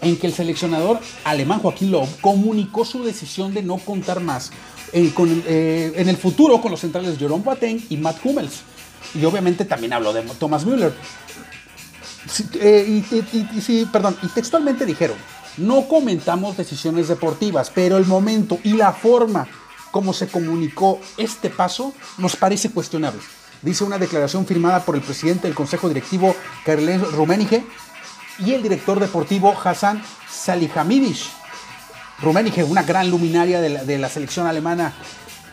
en 0.01 0.17
que 0.17 0.27
el 0.27 0.35
seleccionador 0.35 0.99
alemán 1.25 1.61
Joaquín 1.61 1.91
Lowe 1.91 2.09
comunicó 2.21 2.85
su 2.85 3.05
decisión 3.05 3.55
de 3.55 3.63
no 3.63 3.79
contar 3.79 4.21
más 4.21 4.51
con, 5.15 5.43
eh, 5.47 5.93
en 5.97 6.09
el 6.09 6.17
futuro 6.17 6.61
con 6.61 6.71
los 6.71 6.81
centrales 6.81 7.19
Jerome 7.19 7.43
Boateng 7.43 7.85
y 7.89 7.97
Matt 7.97 8.19
Hummels. 8.25 8.61
Y 9.15 9.25
obviamente 9.25 9.65
también 9.65 9.93
habló 9.93 10.13
de 10.13 10.23
Thomas 10.39 10.65
Müller. 10.65 10.95
Eh, 12.55 13.03
y, 13.13 13.73
y- 13.73 13.85
perdón, 13.87 14.17
y 14.23 14.29
textualmente 14.29 14.87
dijeron, 14.87 15.17
no 15.59 15.87
comentamos 15.89 16.57
decisiones 16.57 17.09
deportivas, 17.09 17.71
pero 17.75 17.97
el 17.97 18.07
momento 18.07 18.59
y 18.65 18.73
la 18.75 18.93
forma 18.93 19.47
como 19.91 20.13
se 20.13 20.27
comunicó 20.27 21.01
este 21.19 21.51
paso 21.51 21.93
nos 22.19 22.35
parece 22.37 22.71
cuestionable. 22.71 23.21
Dice 23.63 23.85
una 23.85 23.99
declaración 23.99 24.47
firmada 24.47 24.85
por 24.85 24.95
el 24.97 25.03
presidente 25.03 25.47
del 25.47 25.55
Consejo 25.55 25.89
Directivo, 25.89 26.35
Carles 26.65 27.01
Rummenigge, 27.13 27.65
y 28.39 28.53
el 28.53 28.63
director 28.63 29.01
deportivo, 29.01 29.55
Hassan 29.63 30.03
Salihamidzic. 30.29 31.31
Rummenigge, 32.21 32.65
una 32.65 32.83
gran 32.83 33.11
luminaria 33.11 33.61
de 33.61 33.69
la, 33.71 33.85
de 33.85 33.99
la 33.99 34.09
selección 34.09 34.47
alemana 34.47 34.93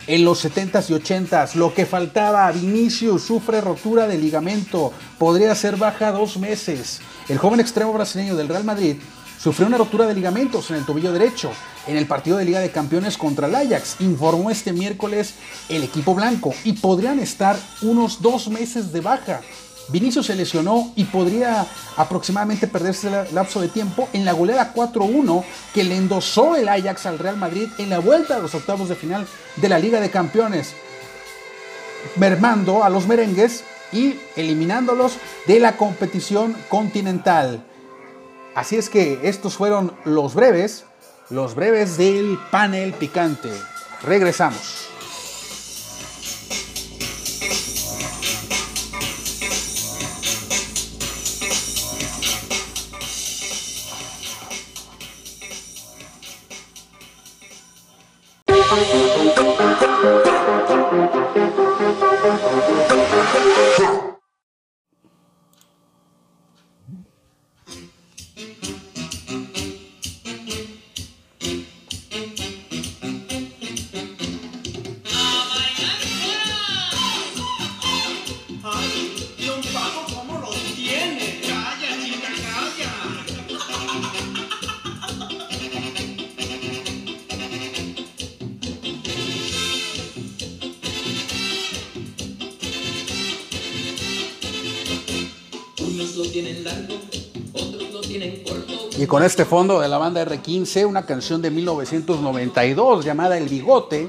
en 0.06 0.24
los 0.24 0.44
70s 0.44 0.90
y 0.90 0.92
80s. 0.94 1.54
Lo 1.54 1.74
que 1.74 1.86
faltaba, 1.86 2.50
Vinicius 2.52 3.22
sufre 3.22 3.60
rotura 3.60 4.06
de 4.06 4.18
ligamento, 4.18 4.92
podría 5.18 5.54
ser 5.54 5.76
baja 5.76 6.12
dos 6.12 6.36
meses. 6.36 7.00
El 7.28 7.38
joven 7.38 7.60
extremo 7.60 7.92
brasileño 7.92 8.36
del 8.36 8.48
Real 8.48 8.64
Madrid 8.64 8.96
sufrió 9.38 9.66
una 9.66 9.78
rotura 9.78 10.06
de 10.06 10.14
ligamentos 10.14 10.70
en 10.70 10.76
el 10.76 10.86
tobillo 10.86 11.12
derecho 11.12 11.50
en 11.86 11.96
el 11.96 12.06
partido 12.06 12.36
de 12.36 12.44
Liga 12.44 12.60
de 12.60 12.70
Campeones 12.70 13.18
contra 13.18 13.48
el 13.48 13.54
Ajax, 13.54 13.96
informó 14.00 14.50
este 14.50 14.72
miércoles 14.72 15.34
el 15.68 15.82
equipo 15.82 16.14
blanco, 16.14 16.54
y 16.64 16.74
podrían 16.74 17.18
estar 17.18 17.56
unos 17.82 18.22
dos 18.22 18.48
meses 18.48 18.92
de 18.92 19.00
baja. 19.00 19.40
Vinicius 19.88 20.26
se 20.26 20.34
lesionó 20.34 20.92
y 20.96 21.04
podría 21.04 21.66
aproximadamente 21.96 22.66
perderse 22.66 23.08
el 23.08 23.34
lapso 23.34 23.60
de 23.60 23.68
tiempo 23.68 24.08
en 24.12 24.24
la 24.24 24.32
goleada 24.32 24.72
4-1 24.74 25.44
que 25.74 25.84
le 25.84 25.96
endosó 25.96 26.56
el 26.56 26.68
Ajax 26.68 27.06
al 27.06 27.18
Real 27.18 27.36
Madrid 27.36 27.68
en 27.78 27.90
la 27.90 27.98
vuelta 27.98 28.36
a 28.36 28.38
los 28.38 28.54
octavos 28.54 28.88
de 28.88 28.94
final 28.94 29.26
de 29.56 29.68
la 29.68 29.78
Liga 29.78 30.00
de 30.00 30.10
Campeones, 30.10 30.74
mermando 32.16 32.84
a 32.84 32.90
los 32.90 33.06
merengues 33.06 33.64
y 33.92 34.18
eliminándolos 34.36 35.14
de 35.46 35.60
la 35.60 35.76
competición 35.76 36.56
continental. 36.68 37.64
Así 38.54 38.76
es 38.76 38.88
que 38.88 39.20
estos 39.22 39.54
fueron 39.54 39.92
los 40.04 40.34
breves, 40.34 40.84
los 41.30 41.54
breves 41.54 41.96
del 41.96 42.38
panel 42.50 42.92
picante. 42.92 43.50
Regresamos. 44.02 44.91
Y 99.02 99.08
con 99.08 99.24
este 99.24 99.44
fondo 99.44 99.80
de 99.80 99.88
la 99.88 99.98
banda 99.98 100.24
R15, 100.24 100.86
una 100.86 101.04
canción 101.04 101.42
de 101.42 101.50
1992 101.50 103.04
llamada 103.04 103.36
El 103.36 103.48
Bigote. 103.48 104.08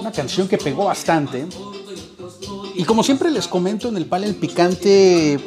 Una 0.00 0.10
canción 0.10 0.48
que 0.48 0.56
pegó 0.56 0.86
bastante. 0.86 1.44
Y 2.74 2.84
como 2.84 3.02
siempre 3.02 3.30
les 3.30 3.48
comento 3.48 3.90
en 3.90 3.98
el 3.98 4.06
panel 4.06 4.34
picante, 4.36 5.38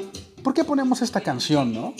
¿por 0.44 0.53
qué 0.53 0.63
ponemos 0.63 1.01
esta 1.01 1.22
canción, 1.22 1.74
no? 1.74 1.96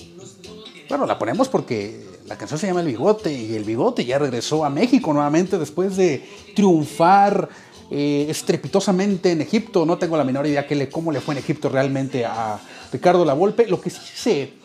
Bueno, 0.88 1.08
la 1.08 1.18
ponemos 1.18 1.50
porque 1.50 2.06
la 2.28 2.38
canción 2.38 2.60
se 2.60 2.68
llama 2.68 2.82
El 2.82 2.88
Bigote 2.88 3.34
y 3.34 3.56
El 3.56 3.64
Bigote 3.64 4.06
ya 4.06 4.20
regresó 4.20 4.64
a 4.64 4.70
México 4.70 5.12
nuevamente 5.14 5.58
después 5.58 5.98
de 5.98 6.30
triunfar 6.56 7.50
eh, 7.90 8.28
estrepitosamente 8.30 9.32
en 9.32 9.42
Egipto. 9.42 9.84
No 9.88 9.98
tengo 9.98 10.16
la 10.16 10.24
menor 10.24 10.46
idea 10.46 10.68
que 10.68 10.76
le, 10.76 10.90
cómo 10.90 11.12
le 11.12 11.22
fue 11.22 11.34
en 11.34 11.40
Egipto 11.40 11.70
realmente 11.70 12.24
a 12.24 12.60
Ricardo 12.94 13.26
Lavolpe. 13.26 13.66
Lo 13.66 13.82
que 13.82 13.90
sí 13.90 14.00
sé 14.14 14.59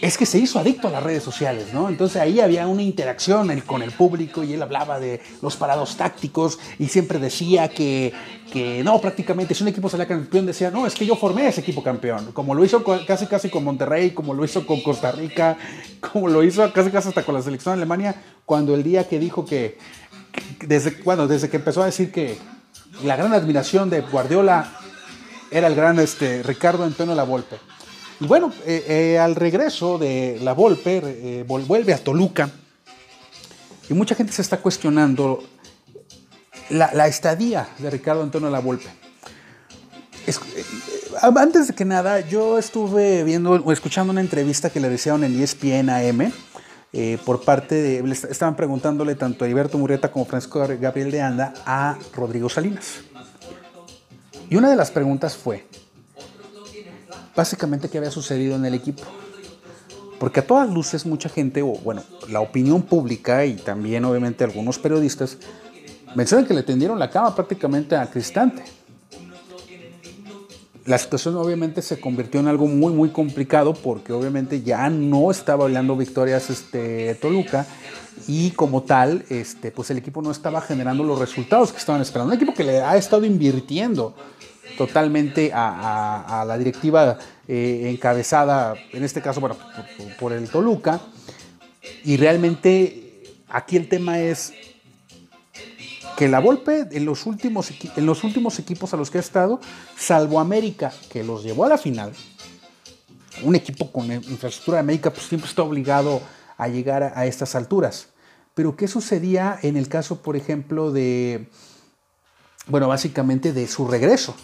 es 0.00 0.16
que 0.16 0.24
se 0.24 0.38
hizo 0.38 0.58
adicto 0.58 0.88
a 0.88 0.90
las 0.90 1.02
redes 1.02 1.22
sociales, 1.22 1.74
¿no? 1.74 1.88
Entonces 1.88 2.20
ahí 2.22 2.40
había 2.40 2.66
una 2.66 2.82
interacción 2.82 3.60
con 3.66 3.82
el 3.82 3.90
público 3.92 4.42
y 4.42 4.54
él 4.54 4.62
hablaba 4.62 4.98
de 4.98 5.20
los 5.42 5.56
parados 5.56 5.96
tácticos 5.96 6.58
y 6.78 6.88
siempre 6.88 7.18
decía 7.18 7.68
que, 7.68 8.12
que 8.50 8.82
no, 8.82 8.98
prácticamente 9.00 9.54
si 9.54 9.62
un 9.62 9.68
equipo 9.68 9.90
salía 9.90 10.06
campeón 10.08 10.46
decía, 10.46 10.70
no, 10.70 10.86
es 10.86 10.94
que 10.94 11.04
yo 11.04 11.16
formé 11.16 11.48
ese 11.48 11.60
equipo 11.60 11.82
campeón, 11.82 12.32
como 12.32 12.54
lo 12.54 12.64
hizo 12.64 12.82
casi 13.06 13.26
casi 13.26 13.50
con 13.50 13.62
Monterrey, 13.62 14.12
como 14.12 14.32
lo 14.32 14.42
hizo 14.44 14.66
con 14.66 14.80
Costa 14.80 15.12
Rica, 15.12 15.58
como 16.12 16.28
lo 16.28 16.42
hizo 16.42 16.72
casi 16.72 16.90
casi 16.90 17.08
hasta 17.08 17.22
con 17.22 17.34
la 17.34 17.42
selección 17.42 17.74
de 17.74 17.82
Alemania, 17.82 18.14
cuando 18.46 18.74
el 18.74 18.82
día 18.82 19.06
que 19.06 19.18
dijo 19.18 19.44
que, 19.44 19.76
que- 20.58 20.66
desde, 20.66 20.92
bueno, 21.04 21.26
desde 21.26 21.50
que 21.50 21.58
empezó 21.58 21.82
a 21.82 21.86
decir 21.86 22.10
que 22.10 22.38
la 23.04 23.16
gran 23.16 23.32
admiración 23.34 23.90
de 23.90 24.00
Guardiola 24.00 24.72
era 25.50 25.66
el 25.66 25.74
gran 25.74 25.98
este, 25.98 26.42
Ricardo 26.42 26.84
Antonio 26.84 27.14
Lavolpe. 27.14 27.56
Y 28.20 28.26
bueno, 28.26 28.52
eh, 28.66 28.84
eh, 29.14 29.18
al 29.18 29.34
regreso 29.34 29.96
de 29.96 30.38
la 30.42 30.52
Volpe, 30.52 31.00
eh, 31.02 31.44
vuelve 31.46 31.94
a 31.94 31.98
Toluca. 31.98 32.50
Y 33.88 33.94
mucha 33.94 34.14
gente 34.14 34.32
se 34.32 34.42
está 34.42 34.58
cuestionando 34.58 35.42
la, 36.68 37.06
estadía 37.06 37.66
de 37.78 37.88
Ricardo 37.90 38.22
Antonio 38.22 38.50
La 38.50 38.60
Volpe. 38.60 38.88
Es- 40.26 40.38
antes 41.22 41.68
de 41.68 41.74
que 41.74 41.84
nada, 41.86 42.20
yo 42.20 42.58
estuve 42.58 43.24
viendo 43.24 43.52
o 43.52 43.72
escuchando 43.72 44.12
una 44.12 44.20
entrevista 44.20 44.68
que 44.68 44.80
le 44.80 44.92
hicieron 44.92 45.24
en 45.24 45.40
ESPN 45.42 45.88
AM 45.90 46.32
por 47.24 47.40
parte 47.42 47.74
de. 47.74 48.12
Estaban 48.12 48.54
preguntándole 48.54 49.14
tanto 49.14 49.44
a 49.44 49.46
Heriberto 49.46 49.78
Murrieta 49.78 50.12
como 50.12 50.24
Francisco 50.26 50.64
Gabriel 50.80 51.10
de 51.10 51.22
Anda 51.22 51.54
a 51.66 51.98
Rodrigo 52.14 52.48
Salinas. 52.48 53.00
Y 54.48 54.56
una 54.56 54.70
de 54.70 54.76
las 54.76 54.90
preguntas 54.90 55.36
fue: 55.36 55.66
básicamente 57.40 57.88
qué 57.88 57.96
había 57.96 58.10
sucedido 58.10 58.54
en 58.56 58.66
el 58.66 58.74
equipo. 58.74 59.02
Porque 60.18 60.40
a 60.40 60.46
todas 60.46 60.68
luces 60.68 61.06
mucha 61.06 61.30
gente, 61.30 61.62
o 61.62 61.68
bueno, 61.68 62.02
la 62.28 62.40
opinión 62.40 62.82
pública 62.82 63.46
y 63.46 63.54
también 63.54 64.04
obviamente 64.04 64.44
algunos 64.44 64.78
periodistas, 64.78 65.38
mencionan 66.14 66.46
que 66.46 66.52
le 66.52 66.62
tendieron 66.62 66.98
la 66.98 67.08
cama 67.08 67.34
prácticamente 67.34 67.96
a 67.96 68.10
Cristante. 68.10 68.62
La 70.84 70.98
situación 70.98 71.34
obviamente 71.36 71.80
se 71.80 71.98
convirtió 71.98 72.40
en 72.40 72.48
algo 72.48 72.66
muy 72.66 72.92
muy 72.92 73.08
complicado 73.08 73.72
porque 73.72 74.12
obviamente 74.12 74.60
ya 74.60 74.90
no 74.90 75.30
estaba 75.30 75.64
hablando 75.64 75.96
victorias 75.96 76.50
este, 76.50 77.14
Toluca 77.14 77.64
y 78.26 78.50
como 78.50 78.82
tal 78.82 79.24
este, 79.30 79.70
pues 79.70 79.90
el 79.90 79.96
equipo 79.98 80.20
no 80.20 80.30
estaba 80.30 80.60
generando 80.60 81.04
los 81.04 81.18
resultados 81.18 81.72
que 81.72 81.78
estaban 81.78 82.02
esperando. 82.02 82.34
Un 82.34 82.36
equipo 82.36 82.52
que 82.52 82.64
le 82.64 82.82
ha 82.82 82.96
estado 82.98 83.24
invirtiendo 83.24 84.14
totalmente 84.76 85.52
a, 85.54 86.44
la 86.46 86.58
directiva 86.58 87.18
eh, 87.46 87.90
encabezada, 87.90 88.74
en 88.92 89.04
este 89.04 89.20
caso, 89.20 89.40
bueno, 89.40 89.56
por, 90.18 90.32
el 90.32 90.48
Toluca. 90.48 91.00
Y 92.04 92.16
realmente 92.16 93.22
aquí 93.48 93.76
el 93.76 93.88
tema 93.88 94.18
es 94.20 94.52
que 96.16 96.28
la 96.28 96.40
Volpe 96.40 96.88
en 96.90 97.04
los, 97.04 97.26
últimos, 97.26 97.72
en 97.96 98.06
los 98.06 98.24
últimos 98.24 98.58
equipos 98.58 98.92
a 98.92 98.96
los 98.96 99.10
que 99.10 99.18
ha 99.18 99.22
estado, 99.22 99.60
salvo 99.96 100.38
América, 100.38 100.92
que 101.10 101.24
los 101.24 101.42
llevó 101.42 101.64
a 101.64 101.68
la 101.68 101.78
final, 101.78 102.12
un 103.42 103.54
equipo 103.54 103.90
con 103.90 104.12
infraestructura 104.12 104.76
de 104.76 104.80
América 104.80 105.10
pues 105.10 105.26
siempre 105.26 105.48
está 105.48 105.62
obligado 105.62 106.20
a 106.58 106.68
llegar 106.68 107.02
a, 107.02 107.18
a 107.18 107.26
estas 107.26 107.54
alturas. 107.54 108.08
Pero 108.54 108.76
¿qué 108.76 108.88
sucedía 108.88 109.58
en 109.62 109.76
el 109.76 109.88
caso, 109.88 110.20
por 110.20 110.36
ejemplo, 110.36 110.92
de, 110.92 111.48
bueno, 112.66 112.88
básicamente 112.88 113.52
de 113.52 113.66
su 113.66 113.88
regreso? 113.88 114.34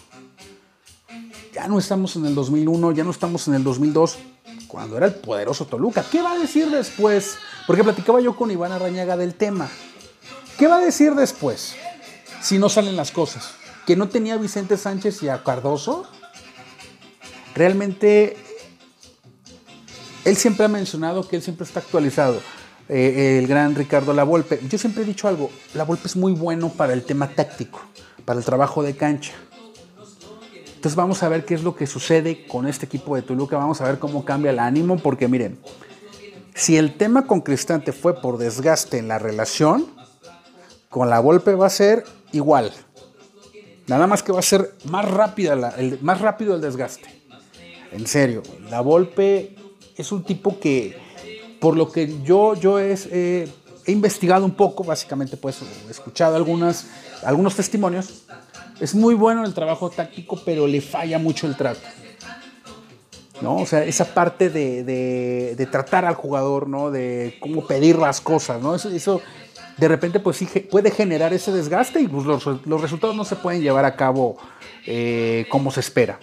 Ya 1.57 1.67
no 1.67 1.79
estamos 1.79 2.15
en 2.15 2.27
el 2.27 2.35
2001, 2.35 2.91
ya 2.91 3.03
no 3.03 3.09
estamos 3.09 3.47
en 3.47 3.55
el 3.55 3.63
2002, 3.63 4.19
cuando 4.67 4.95
era 4.95 5.07
el 5.07 5.15
poderoso 5.15 5.65
Toluca. 5.65 6.05
¿Qué 6.07 6.21
va 6.21 6.33
a 6.33 6.37
decir 6.37 6.69
después? 6.69 7.37
Porque 7.65 7.83
platicaba 7.83 8.21
yo 8.21 8.35
con 8.35 8.51
Iván 8.51 8.71
Arrañaga 8.73 9.17
del 9.17 9.33
tema. 9.33 9.67
¿Qué 10.59 10.67
va 10.67 10.75
a 10.77 10.81
decir 10.81 11.15
después 11.15 11.75
si 12.41 12.59
no 12.59 12.69
salen 12.69 12.95
las 12.95 13.09
cosas? 13.09 13.55
¿Que 13.87 13.95
no 13.95 14.07
tenía 14.07 14.35
a 14.35 14.37
Vicente 14.37 14.77
Sánchez 14.77 15.23
y 15.23 15.29
a 15.29 15.43
Cardoso? 15.43 16.05
Realmente, 17.55 18.37
él 20.25 20.37
siempre 20.37 20.65
ha 20.65 20.69
mencionado 20.69 21.27
que 21.27 21.37
él 21.37 21.41
siempre 21.41 21.65
está 21.65 21.79
actualizado. 21.79 22.39
eh, 22.87 23.39
el 23.39 23.47
gran 23.47 23.73
Ricardo 23.73 24.13
Lavolpe. 24.13 24.61
Yo 24.69 24.77
siempre 24.77 25.01
he 25.01 25.05
dicho 25.07 25.27
algo, 25.27 25.49
Lavolpe 25.73 26.07
es 26.07 26.15
muy 26.15 26.33
bueno 26.33 26.69
para 26.69 26.93
el 26.93 27.03
tema 27.03 27.29
táctico, 27.29 27.81
para 28.25 28.37
el 28.37 28.45
trabajo 28.45 28.83
de 28.83 28.95
cancha. 28.95 29.33
Entonces 30.77 30.95
vamos 30.95 31.23
a 31.23 31.29
ver 31.29 31.43
qué 31.43 31.55
es 31.55 31.63
lo 31.63 31.75
que 31.75 31.87
sucede 31.87 32.45
con 32.45 32.67
este 32.67 32.85
equipo 32.85 33.15
de 33.15 33.23
Toluca, 33.23 33.57
vamos 33.57 33.81
a 33.81 33.85
ver 33.85 33.97
cómo 33.97 34.23
cambia 34.23 34.51
el 34.51 34.59
ánimo, 34.59 34.97
porque 34.97 35.27
miren, 35.27 35.57
si 36.53 36.77
el 36.77 36.95
tema 36.97 37.25
con 37.25 37.41
Cristante 37.41 37.91
fue 37.93 38.21
por 38.21 38.37
desgaste 38.37 38.99
en 38.99 39.07
la 39.07 39.17
relación, 39.17 39.87
con 40.89 41.09
la 41.09 41.19
Volpe 41.19 41.55
va 41.55 41.65
a 41.65 41.71
ser 41.71 42.03
igual. 42.31 42.71
Nada 43.87 44.05
más 44.05 44.21
que 44.21 44.31
va 44.31 44.37
a 44.37 44.43
ser 44.43 44.75
más, 44.83 45.09
rápida 45.09 45.73
el, 45.79 45.97
más 46.03 46.21
rápido 46.21 46.53
el 46.53 46.61
desgaste. 46.61 47.23
En 47.91 48.05
serio, 48.05 48.43
la 48.69 48.81
Volpe 48.81 49.55
es 49.95 50.11
un 50.11 50.23
tipo 50.23 50.59
que, 50.59 50.95
por 51.59 51.75
lo 51.75 51.91
que 51.91 52.21
yo, 52.21 52.53
yo 52.53 52.79
eh, 52.79 53.51
he 53.83 53.91
investigado 53.91 54.45
un 54.45 54.53
poco, 54.53 54.83
básicamente 54.83 55.37
pues 55.37 55.57
he 55.87 55.89
escuchado 55.89 56.35
algunas, 56.35 56.85
algunos 57.23 57.55
testimonios, 57.55 58.25
es 58.79 58.95
muy 58.95 59.15
bueno 59.15 59.41
en 59.41 59.47
el 59.47 59.53
trabajo 59.53 59.89
táctico, 59.89 60.39
pero 60.45 60.67
le 60.67 60.81
falla 60.81 61.19
mucho 61.19 61.47
el 61.47 61.55
trato. 61.55 61.81
¿no? 63.41 63.57
O 63.57 63.65
sea, 63.65 63.83
esa 63.83 64.05
parte 64.05 64.49
de, 64.49 64.83
de- 64.83 65.65
tratar 65.67 66.05
al 66.05 66.15
jugador, 66.15 66.67
¿no? 66.67 66.89
De 66.89 67.37
cómo 67.39 67.67
pedir 67.67 67.97
las 67.97 68.19
cosas, 68.19 68.61
¿no? 68.61 68.73
Eso, 68.73 68.89
eso 68.89 69.21
de 69.77 69.87
repente 69.87 70.19
pues 70.19 70.37
sí 70.37 70.45
puede 70.45 70.89
generar 70.89 71.33
ese 71.33 71.51
desgaste 71.51 71.99
y 72.01 72.07
pues, 72.07 72.25
los, 72.25 72.43
los 72.65 72.81
resultados 72.81 73.15
no 73.15 73.25
se 73.25 73.35
pueden 73.35 73.61
llevar 73.61 73.85
a 73.85 73.95
cabo 73.95 74.37
eh, 74.87 75.45
como 75.49 75.69
se 75.69 75.81
espera. 75.81 76.19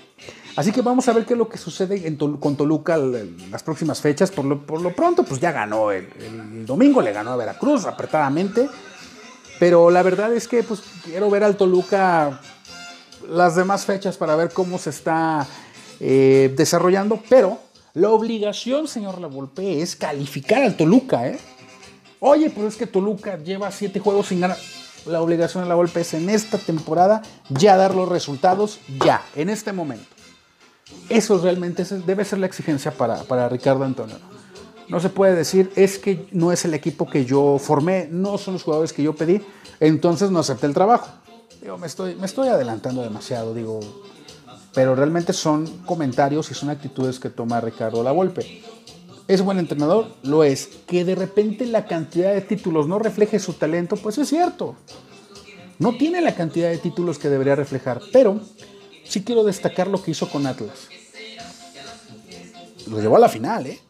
Así 0.57 0.73
que 0.73 0.83
vamos 0.83 1.09
a 1.09 1.13
ver 1.13 1.25
qué 1.25 1.35
es 1.35 1.39
lo 1.39 1.49
que 1.49 1.59
sucede 1.59 2.07
en 2.07 2.17
con 2.17 2.57
Toluca 2.57 2.97
las 2.97 3.63
próximas 3.63 4.01
fechas. 4.01 4.31
Por 4.31 4.45
lo, 4.45 4.65
por 4.65 4.81
lo 4.81 4.93
pronto, 4.95 5.23
pues 5.25 5.41
ya 5.41 5.53
ganó 5.53 5.91
el, 5.93 6.09
el 6.19 6.65
domingo, 6.67 7.01
le 7.03 7.13
ganó 7.13 7.31
a 7.33 7.37
Veracruz 7.37 7.87
apretadamente. 7.87 8.69
Pero 9.59 9.91
la 9.91 10.03
verdad 10.03 10.33
es 10.33 10.49
que 10.49 10.63
pues 10.63 10.83
quiero 11.05 11.31
ver 11.31 11.45
al 11.45 11.57
Toluca 11.57 12.41
las 13.29 13.57
demás 13.57 13.85
fechas 13.85 14.17
para 14.17 14.37
ver 14.37 14.53
cómo 14.53 14.79
se 14.79 14.91
está 14.91 15.47
eh, 16.01 16.53
desarrollando, 16.57 17.23
pero 17.29 17.59
la 17.95 18.11
obligación, 18.11 18.89
señor 18.89 19.21
Lavolpe, 19.21 19.81
es 19.81 19.97
calificar 19.97 20.63
al 20.63 20.77
Toluca, 20.77 21.29
¿eh? 21.29 21.39
Oye, 22.19 22.51
pero 22.51 22.67
es 22.67 22.77
que 22.77 22.87
Toluca 22.87 23.37
lleva 23.37 23.71
siete 23.71 24.01
juegos 24.01 24.29
sin 24.29 24.41
ganar. 24.41 24.57
La 25.07 25.21
obligación 25.21 25.63
de 25.63 25.69
la 25.69 25.75
Volpe 25.75 26.01
es 26.01 26.15
en 26.15 26.31
esta 26.31 26.57
temporada 26.57 27.21
ya 27.51 27.77
dar 27.77 27.95
los 27.95 28.09
resultados, 28.09 28.81
ya, 29.05 29.23
en 29.35 29.51
este 29.51 29.73
momento. 29.73 30.07
Eso 31.11 31.39
realmente 31.39 31.85
debe 32.07 32.25
ser 32.25 32.39
la 32.39 32.47
exigencia 32.47 32.91
para, 32.91 33.23
para 33.25 33.49
Ricardo 33.49 33.85
Antonio. 33.85 34.17
No 34.89 35.01
se 35.01 35.09
puede 35.09 35.35
decir, 35.35 35.73
es 35.77 35.99
que 35.99 36.27
no 36.33 36.53
es 36.53 36.65
el 36.65 36.75
equipo 36.75 37.09
que 37.09 37.25
yo 37.25 37.59
formé, 37.59 38.09
no 38.11 38.39
son 38.39 38.55
los 38.55 38.63
jugadores 38.63 38.93
que 38.93 39.03
yo 39.03 39.15
pedí, 39.15 39.41
entonces 39.81 40.31
no 40.31 40.41
acepté 40.41 40.67
el 40.67 40.75
trabajo. 40.75 41.09
Digo, 41.63 41.79
me 41.79 41.87
estoy, 41.87 42.15
me 42.17 42.27
estoy 42.27 42.49
adelantando 42.49 43.03
demasiado, 43.03 43.55
digo, 43.55 43.81
pero 44.75 44.95
realmente 44.95 45.33
son 45.33 45.67
comentarios 45.87 46.51
y 46.51 46.55
son 46.55 46.69
actitudes 46.69 47.19
que 47.19 47.31
toma 47.31 47.61
Ricardo 47.61 48.03
Lavolpe. 48.03 48.63
¿Es 49.27 49.41
buen 49.41 49.59
entrenador? 49.59 50.09
Lo 50.23 50.45
es. 50.45 50.69
Que 50.87 51.05
de 51.05 51.15
repente 51.15 51.65
la 51.65 51.87
cantidad 51.87 52.35
de 52.35 52.43
títulos 52.43 52.87
no 52.87 52.99
refleje 52.99 53.39
su 53.39 53.55
talento, 53.55 53.97
pues 53.97 54.19
es 54.19 54.29
cierto. 54.29 54.77
No 55.79 55.97
tiene 55.97 56.21
la 56.21 56.35
cantidad 56.35 56.69
de 56.69 56.79
títulos 56.79 57.19
que 57.19 57.31
debería 57.31 57.57
reflejar, 57.57 58.03
pero 58.13 58.41
sí 59.05 59.25
quiero 59.25 59.45
destacar 59.45 59.89
lo 59.89 60.03
que 60.03 60.11
hizo 60.11 60.29
con 60.29 60.47
Atlas. 60.47 60.89
Lo 62.87 63.01
llevó 63.01 63.17
a 63.17 63.21
la 63.21 63.29
final, 63.31 63.67
¿eh? 63.67 63.81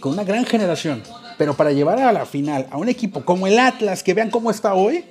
Con 0.00 0.12
una 0.12 0.24
gran 0.24 0.44
generación. 0.44 1.02
Pero 1.36 1.54
para 1.54 1.72
llevar 1.72 1.98
a 2.00 2.12
la 2.12 2.26
final 2.26 2.66
a 2.70 2.76
un 2.78 2.88
equipo 2.88 3.24
como 3.24 3.46
el 3.46 3.58
Atlas, 3.58 4.02
que 4.02 4.14
vean 4.14 4.30
cómo 4.30 4.50
está 4.50 4.74
hoy, 4.74 5.04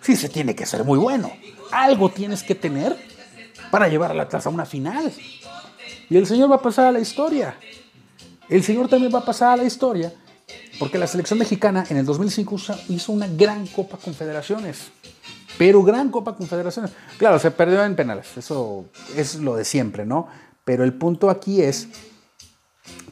sí 0.00 0.16
se 0.16 0.28
tiene 0.28 0.54
que 0.54 0.66
ser 0.66 0.84
muy 0.84 0.98
bueno. 0.98 1.30
Algo 1.70 2.10
tienes 2.10 2.42
que 2.42 2.54
tener 2.54 2.96
para 3.70 3.88
llevar 3.88 4.10
al 4.10 4.20
Atlas 4.20 4.46
a 4.46 4.50
una 4.50 4.64
final. 4.66 5.12
Y 6.10 6.16
el 6.16 6.26
señor 6.26 6.50
va 6.50 6.56
a 6.56 6.62
pasar 6.62 6.86
a 6.86 6.92
la 6.92 7.00
historia. 7.00 7.54
El 8.48 8.62
señor 8.62 8.88
también 8.88 9.14
va 9.14 9.20
a 9.20 9.24
pasar 9.24 9.52
a 9.52 9.56
la 9.56 9.64
historia 9.64 10.12
porque 10.78 10.98
la 10.98 11.06
selección 11.06 11.38
mexicana 11.38 11.84
en 11.88 11.96
el 11.96 12.04
2005 12.04 12.54
usa- 12.54 12.78
hizo 12.88 13.12
una 13.12 13.26
gran 13.28 13.66
Copa 13.66 13.96
Confederaciones. 13.96 14.90
Pero 15.58 15.82
gran 15.82 16.10
Copa 16.10 16.34
Confederaciones. 16.34 16.90
Claro, 17.18 17.38
se 17.38 17.50
perdió 17.50 17.84
en 17.84 17.94
penales. 17.94 18.26
Eso 18.36 18.86
es 19.16 19.36
lo 19.36 19.54
de 19.56 19.64
siempre, 19.64 20.04
¿no? 20.06 20.28
Pero 20.64 20.82
el 20.84 20.92
punto 20.94 21.30
aquí 21.30 21.62
es 21.62 21.88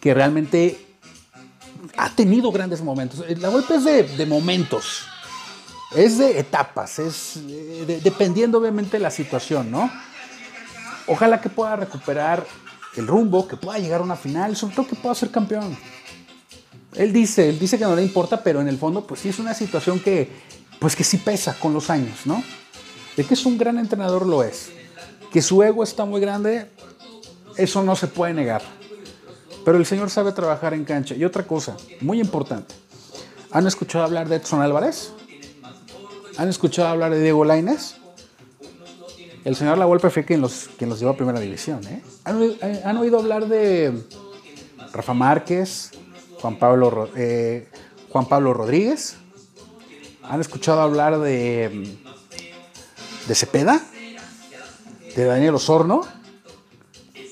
que 0.00 0.14
realmente 0.14 0.78
ha 1.96 2.10
tenido 2.10 2.50
grandes 2.52 2.82
momentos. 2.82 3.24
La 3.38 3.48
golpe 3.48 3.74
es 3.76 3.84
de, 3.84 4.26
momentos. 4.26 5.02
Es 5.94 6.18
de 6.18 6.38
etapas. 6.38 6.98
Es 6.98 7.36
eh, 7.36 7.84
de- 7.86 8.00
dependiendo 8.00 8.58
obviamente 8.58 8.96
de 8.96 9.02
la 9.02 9.10
situación, 9.10 9.70
¿no? 9.70 9.90
Ojalá 11.06 11.40
que 11.40 11.48
pueda 11.48 11.76
recuperar 11.76 12.46
el 12.96 13.06
rumbo, 13.06 13.46
que 13.48 13.56
pueda 13.56 13.78
llegar 13.78 14.00
a 14.00 14.04
una 14.04 14.16
final, 14.16 14.56
sobre 14.56 14.74
todo 14.74 14.86
que 14.88 14.96
pueda 14.96 15.14
ser 15.14 15.30
campeón. 15.30 15.76
Él 16.94 17.12
dice, 17.12 17.48
él 17.48 17.58
dice 17.58 17.78
que 17.78 17.84
no 17.84 17.94
le 17.96 18.02
importa, 18.02 18.42
pero 18.42 18.60
en 18.60 18.68
el 18.68 18.78
fondo, 18.78 19.06
pues 19.06 19.20
sí 19.20 19.28
es 19.28 19.38
una 19.38 19.54
situación 19.54 20.00
que, 20.00 20.30
pues 20.78 20.96
que 20.96 21.04
sí 21.04 21.18
pesa 21.18 21.54
con 21.54 21.72
los 21.72 21.88
años, 21.90 22.18
¿no? 22.24 22.42
De 23.16 23.24
que 23.24 23.34
es 23.34 23.44
un 23.46 23.58
gran 23.58 23.78
entrenador 23.78 24.26
lo 24.26 24.42
es. 24.42 24.70
Que 25.32 25.40
su 25.42 25.62
ego 25.62 25.84
está 25.84 26.04
muy 26.04 26.20
grande, 26.20 26.68
eso 27.56 27.82
no 27.82 27.94
se 27.94 28.08
puede 28.08 28.34
negar. 28.34 28.62
Pero 29.70 29.78
el 29.78 29.87
señor 29.87 30.11
sabe 30.11 30.33
trabajar 30.33 30.74
en 30.74 30.85
cancha. 30.85 31.14
Y 31.14 31.24
otra 31.24 31.44
cosa, 31.46 31.76
muy 32.00 32.20
importante. 32.20 32.74
¿Han 33.52 33.68
escuchado 33.68 34.04
hablar 34.04 34.28
de 34.28 34.35
Edson 34.35 34.61
Álvarez? 34.62 35.12
¿Han 36.38 36.48
escuchado 36.48 36.88
hablar 36.88 37.12
de 37.12 37.22
Diego 37.22 37.44
Lainez? 37.44 37.94
El 39.44 39.54
señor 39.54 39.78
La 39.78 39.85
Volpe 39.87 40.11
fue 40.11 40.24
quien 40.24 40.40
los, 40.40 40.68
quien 40.76 40.90
los 40.90 40.98
llevó 40.98 41.12
a 41.12 41.16
primera 41.16 41.38
división. 41.38 41.87
¿eh? 41.87 42.02
¿Han, 42.24 42.38
oído- 42.38 42.56
eh, 42.62 42.83
han 42.85 42.96
oído 42.96 43.20
hablar 43.20 43.46
de 43.46 44.02
Rafa 44.92 45.14
Márquez, 45.14 45.92
Juan 46.40 46.56
Pablo, 46.59 47.09
eh, 47.14 47.68
Juan 48.11 48.26
Pablo 48.26 48.52
Rodríguez? 48.52 49.18
¿Han 50.24 50.40
escuchado 50.40 50.80
hablar 50.80 51.20
de, 51.20 51.96
de 53.28 53.35
Cepeda? 53.37 53.80
¿De 55.14 55.24
Daniel 55.26 55.54
Osorno? 55.54 56.00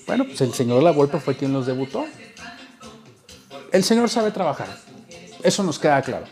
Bueno, 0.06 0.24
pues 0.24 0.40
el 0.40 0.54
señor 0.54 0.84
La 0.84 0.92
Volpe 0.92 1.18
fue 1.18 1.36
quien 1.36 1.52
los 1.52 1.66
debutó. 1.66 2.06
El 3.72 3.84
señor 3.84 4.08
sabe 4.08 4.30
trabajar. 4.30 4.68
Eso 5.42 5.62
nos 5.62 5.78
queda 5.78 6.00
claro. 6.02 6.26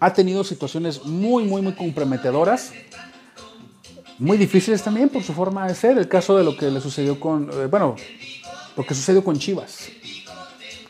Ha 0.00 0.12
tenido 0.12 0.44
situaciones 0.44 1.04
muy, 1.04 1.44
muy, 1.44 1.60
muy 1.62 1.74
comprometedoras 1.74 2.72
muy 4.20 4.36
difíciles 4.36 4.82
también 4.82 5.08
por 5.08 5.22
su 5.22 5.32
forma 5.32 5.66
de 5.68 5.74
ser. 5.76 5.96
El 5.96 6.08
caso 6.08 6.36
de 6.36 6.42
lo 6.42 6.56
que 6.56 6.70
le 6.70 6.80
sucedió 6.80 7.20
con, 7.20 7.50
eh, 7.52 7.66
bueno, 7.66 7.94
lo 8.76 8.84
que 8.84 8.94
sucedió 8.94 9.22
con 9.22 9.38
Chivas. 9.38 9.88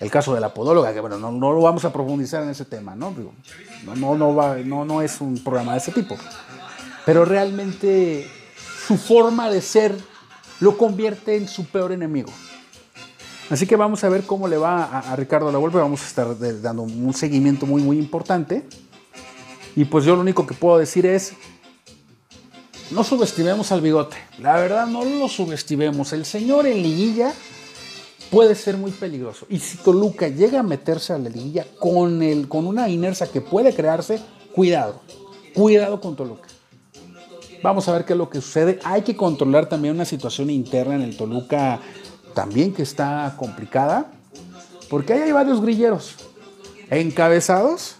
El 0.00 0.10
caso 0.10 0.32
de 0.34 0.40
la 0.40 0.54
podóloga, 0.54 0.94
que 0.94 1.00
bueno, 1.00 1.18
no, 1.18 1.52
lo 1.52 1.60
vamos 1.60 1.84
a 1.84 1.92
profundizar 1.92 2.42
en 2.42 2.50
ese 2.50 2.64
tema, 2.64 2.94
no, 2.94 3.14
no, 3.96 4.14
no, 4.16 4.34
va- 4.34 4.56
no, 4.58 4.84
no 4.84 5.02
es 5.02 5.20
un 5.20 5.42
programa 5.42 5.72
de 5.72 5.78
ese 5.78 5.92
tipo. 5.92 6.16
Pero 7.04 7.24
realmente 7.24 8.26
su 8.86 8.96
forma 8.96 9.50
de 9.50 9.60
ser 9.60 9.94
lo 10.60 10.78
convierte 10.78 11.36
en 11.36 11.48
su 11.48 11.66
peor 11.66 11.92
enemigo. 11.92 12.30
Así 13.50 13.66
que 13.66 13.76
vamos 13.76 14.04
a 14.04 14.08
ver 14.08 14.24
cómo 14.24 14.46
le 14.46 14.58
va 14.58 14.84
a, 14.84 15.12
a 15.12 15.16
Ricardo 15.16 15.50
La 15.50 15.58
Volpe. 15.58 15.78
Vamos 15.78 16.02
a 16.02 16.06
estar 16.06 16.38
dando 16.60 16.82
un 16.82 17.14
seguimiento 17.14 17.66
muy, 17.66 17.82
muy 17.82 17.98
importante. 17.98 18.64
Y 19.74 19.84
pues 19.84 20.04
yo 20.04 20.14
lo 20.14 20.22
único 20.22 20.46
que 20.46 20.54
puedo 20.54 20.76
decir 20.78 21.06
es, 21.06 21.32
no 22.90 23.04
subestimemos 23.04 23.70
al 23.72 23.80
bigote. 23.80 24.16
La 24.38 24.56
verdad, 24.56 24.86
no 24.86 25.04
lo 25.04 25.28
subestimemos. 25.28 26.12
El 26.12 26.24
señor 26.24 26.66
en 26.66 26.82
liguilla 26.82 27.32
puede 28.30 28.54
ser 28.54 28.76
muy 28.76 28.90
peligroso. 28.90 29.46
Y 29.48 29.58
si 29.58 29.78
Toluca 29.78 30.28
llega 30.28 30.60
a 30.60 30.62
meterse 30.62 31.12
a 31.12 31.18
la 31.18 31.28
liguilla 31.28 31.66
con, 31.78 32.22
el, 32.22 32.48
con 32.48 32.66
una 32.66 32.88
inercia 32.88 33.26
que 33.26 33.40
puede 33.40 33.74
crearse, 33.74 34.20
cuidado. 34.54 35.00
Cuidado 35.54 36.00
con 36.00 36.16
Toluca. 36.16 36.48
Vamos 37.62 37.88
a 37.88 37.92
ver 37.92 38.04
qué 38.04 38.12
es 38.12 38.18
lo 38.18 38.30
que 38.30 38.40
sucede. 38.40 38.78
Hay 38.84 39.02
que 39.02 39.16
controlar 39.16 39.68
también 39.68 39.94
una 39.94 40.04
situación 40.04 40.50
interna 40.50 40.94
en 40.94 41.02
el 41.02 41.16
Toluca 41.16 41.80
también 42.38 42.72
que 42.72 42.82
está 42.84 43.34
complicada. 43.36 44.06
Porque 44.88 45.12
ahí 45.12 45.22
hay 45.22 45.32
varios 45.32 45.60
grilleros 45.60 46.14
encabezados 46.88 47.96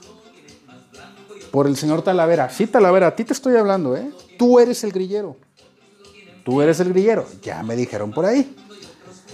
por 1.51 1.67
el 1.67 1.77
señor 1.77 2.03
Talavera. 2.03 2.49
Sí, 2.49 2.69
Talavera, 2.69 3.09
a 3.09 3.17
ti 3.17 3.25
te 3.25 3.33
estoy 3.33 3.57
hablando, 3.57 3.97
¿eh? 3.97 4.09
Tú 4.39 4.61
eres 4.61 4.85
el 4.85 4.93
grillero. 4.93 5.37
Tú 6.45 6.63
eres 6.63 6.79
el 6.79 6.91
grillero. 6.91 7.27
Ya 7.43 7.65
me 7.65 7.75
dijeron 7.75 8.13
por 8.13 8.27
ahí. 8.27 8.55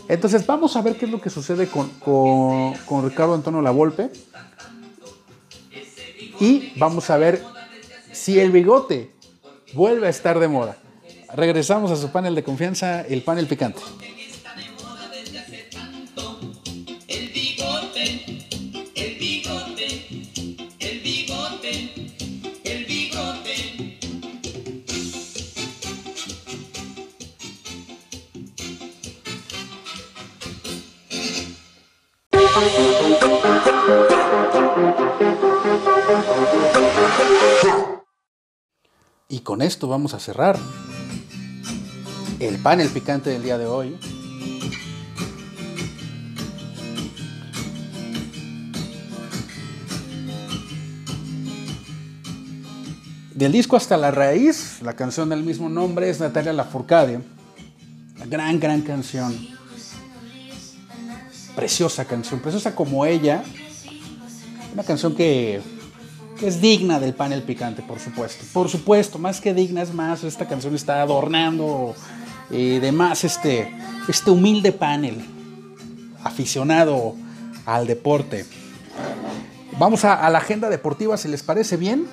Entonces 0.08 0.46
vamos 0.46 0.74
a 0.74 0.80
ver 0.80 0.96
qué 0.96 1.04
es 1.04 1.10
lo 1.10 1.20
que 1.20 1.28
sucede 1.28 1.66
con, 1.68 1.90
con- 2.00 2.72
con 2.86 3.06
Ricardo 3.06 3.34
Antonio 3.34 3.60
Lavolpe. 3.60 4.10
Y 6.40 6.72
vamos 6.78 7.10
a 7.10 7.18
ver 7.18 7.42
si 8.10 8.40
el 8.40 8.50
bigote 8.50 9.10
vuelve 9.74 10.06
a 10.06 10.10
estar 10.10 10.38
de 10.38 10.48
moda. 10.48 10.78
Regresamos 11.34 11.90
a 11.90 11.96
su 11.96 12.08
panel 12.10 12.34
de 12.34 12.42
confianza, 12.42 13.02
el 13.02 13.22
panel 13.22 13.46
picante. 13.46 13.80
Esto 39.64 39.88
vamos 39.88 40.12
a 40.14 40.20
cerrar 40.20 40.58
el 42.38 42.58
panel 42.58 42.88
picante 42.90 43.30
del 43.30 43.42
día 43.42 43.56
de 43.56 43.66
hoy. 43.66 43.96
Del 53.34 53.52
disco 53.52 53.76
hasta 53.76 53.96
la 53.96 54.10
raíz, 54.10 54.80
la 54.82 54.94
canción 54.94 55.28
del 55.28 55.42
mismo 55.42 55.68
nombre 55.68 56.08
es 56.08 56.20
Natalia 56.20 56.52
Lafourcade. 56.52 57.20
Una 58.16 58.26
gran, 58.26 58.60
gran 58.60 58.82
canción. 58.82 59.34
Preciosa 61.56 62.04
canción, 62.04 62.40
preciosa 62.40 62.74
como 62.74 63.06
ella. 63.06 63.42
Una 64.72 64.84
canción 64.84 65.14
que, 65.14 65.62
es 66.42 66.60
digna 66.60 66.98
del 67.00 67.14
panel 67.14 67.42
picante, 67.42 67.82
por 67.82 67.98
supuesto. 68.00 68.44
Por 68.52 68.68
supuesto, 68.68 69.18
más 69.18 69.40
que 69.40 69.54
digna 69.54 69.82
es 69.82 69.92
más, 69.94 70.24
esta 70.24 70.46
canción 70.46 70.74
está 70.74 71.00
adornando 71.02 71.94
eh, 72.50 72.78
de 72.80 72.92
más 72.92 73.24
este, 73.24 73.70
este 74.08 74.30
humilde 74.30 74.72
panel 74.72 75.24
aficionado 76.22 77.14
al 77.66 77.86
deporte. 77.86 78.46
Vamos 79.78 80.04
a, 80.04 80.28
la 80.30 80.38
agenda 80.38 80.68
deportiva, 80.70 81.16
si 81.16 81.28
les 81.28 81.42
parece 81.42 81.76
bien. 81.76 82.06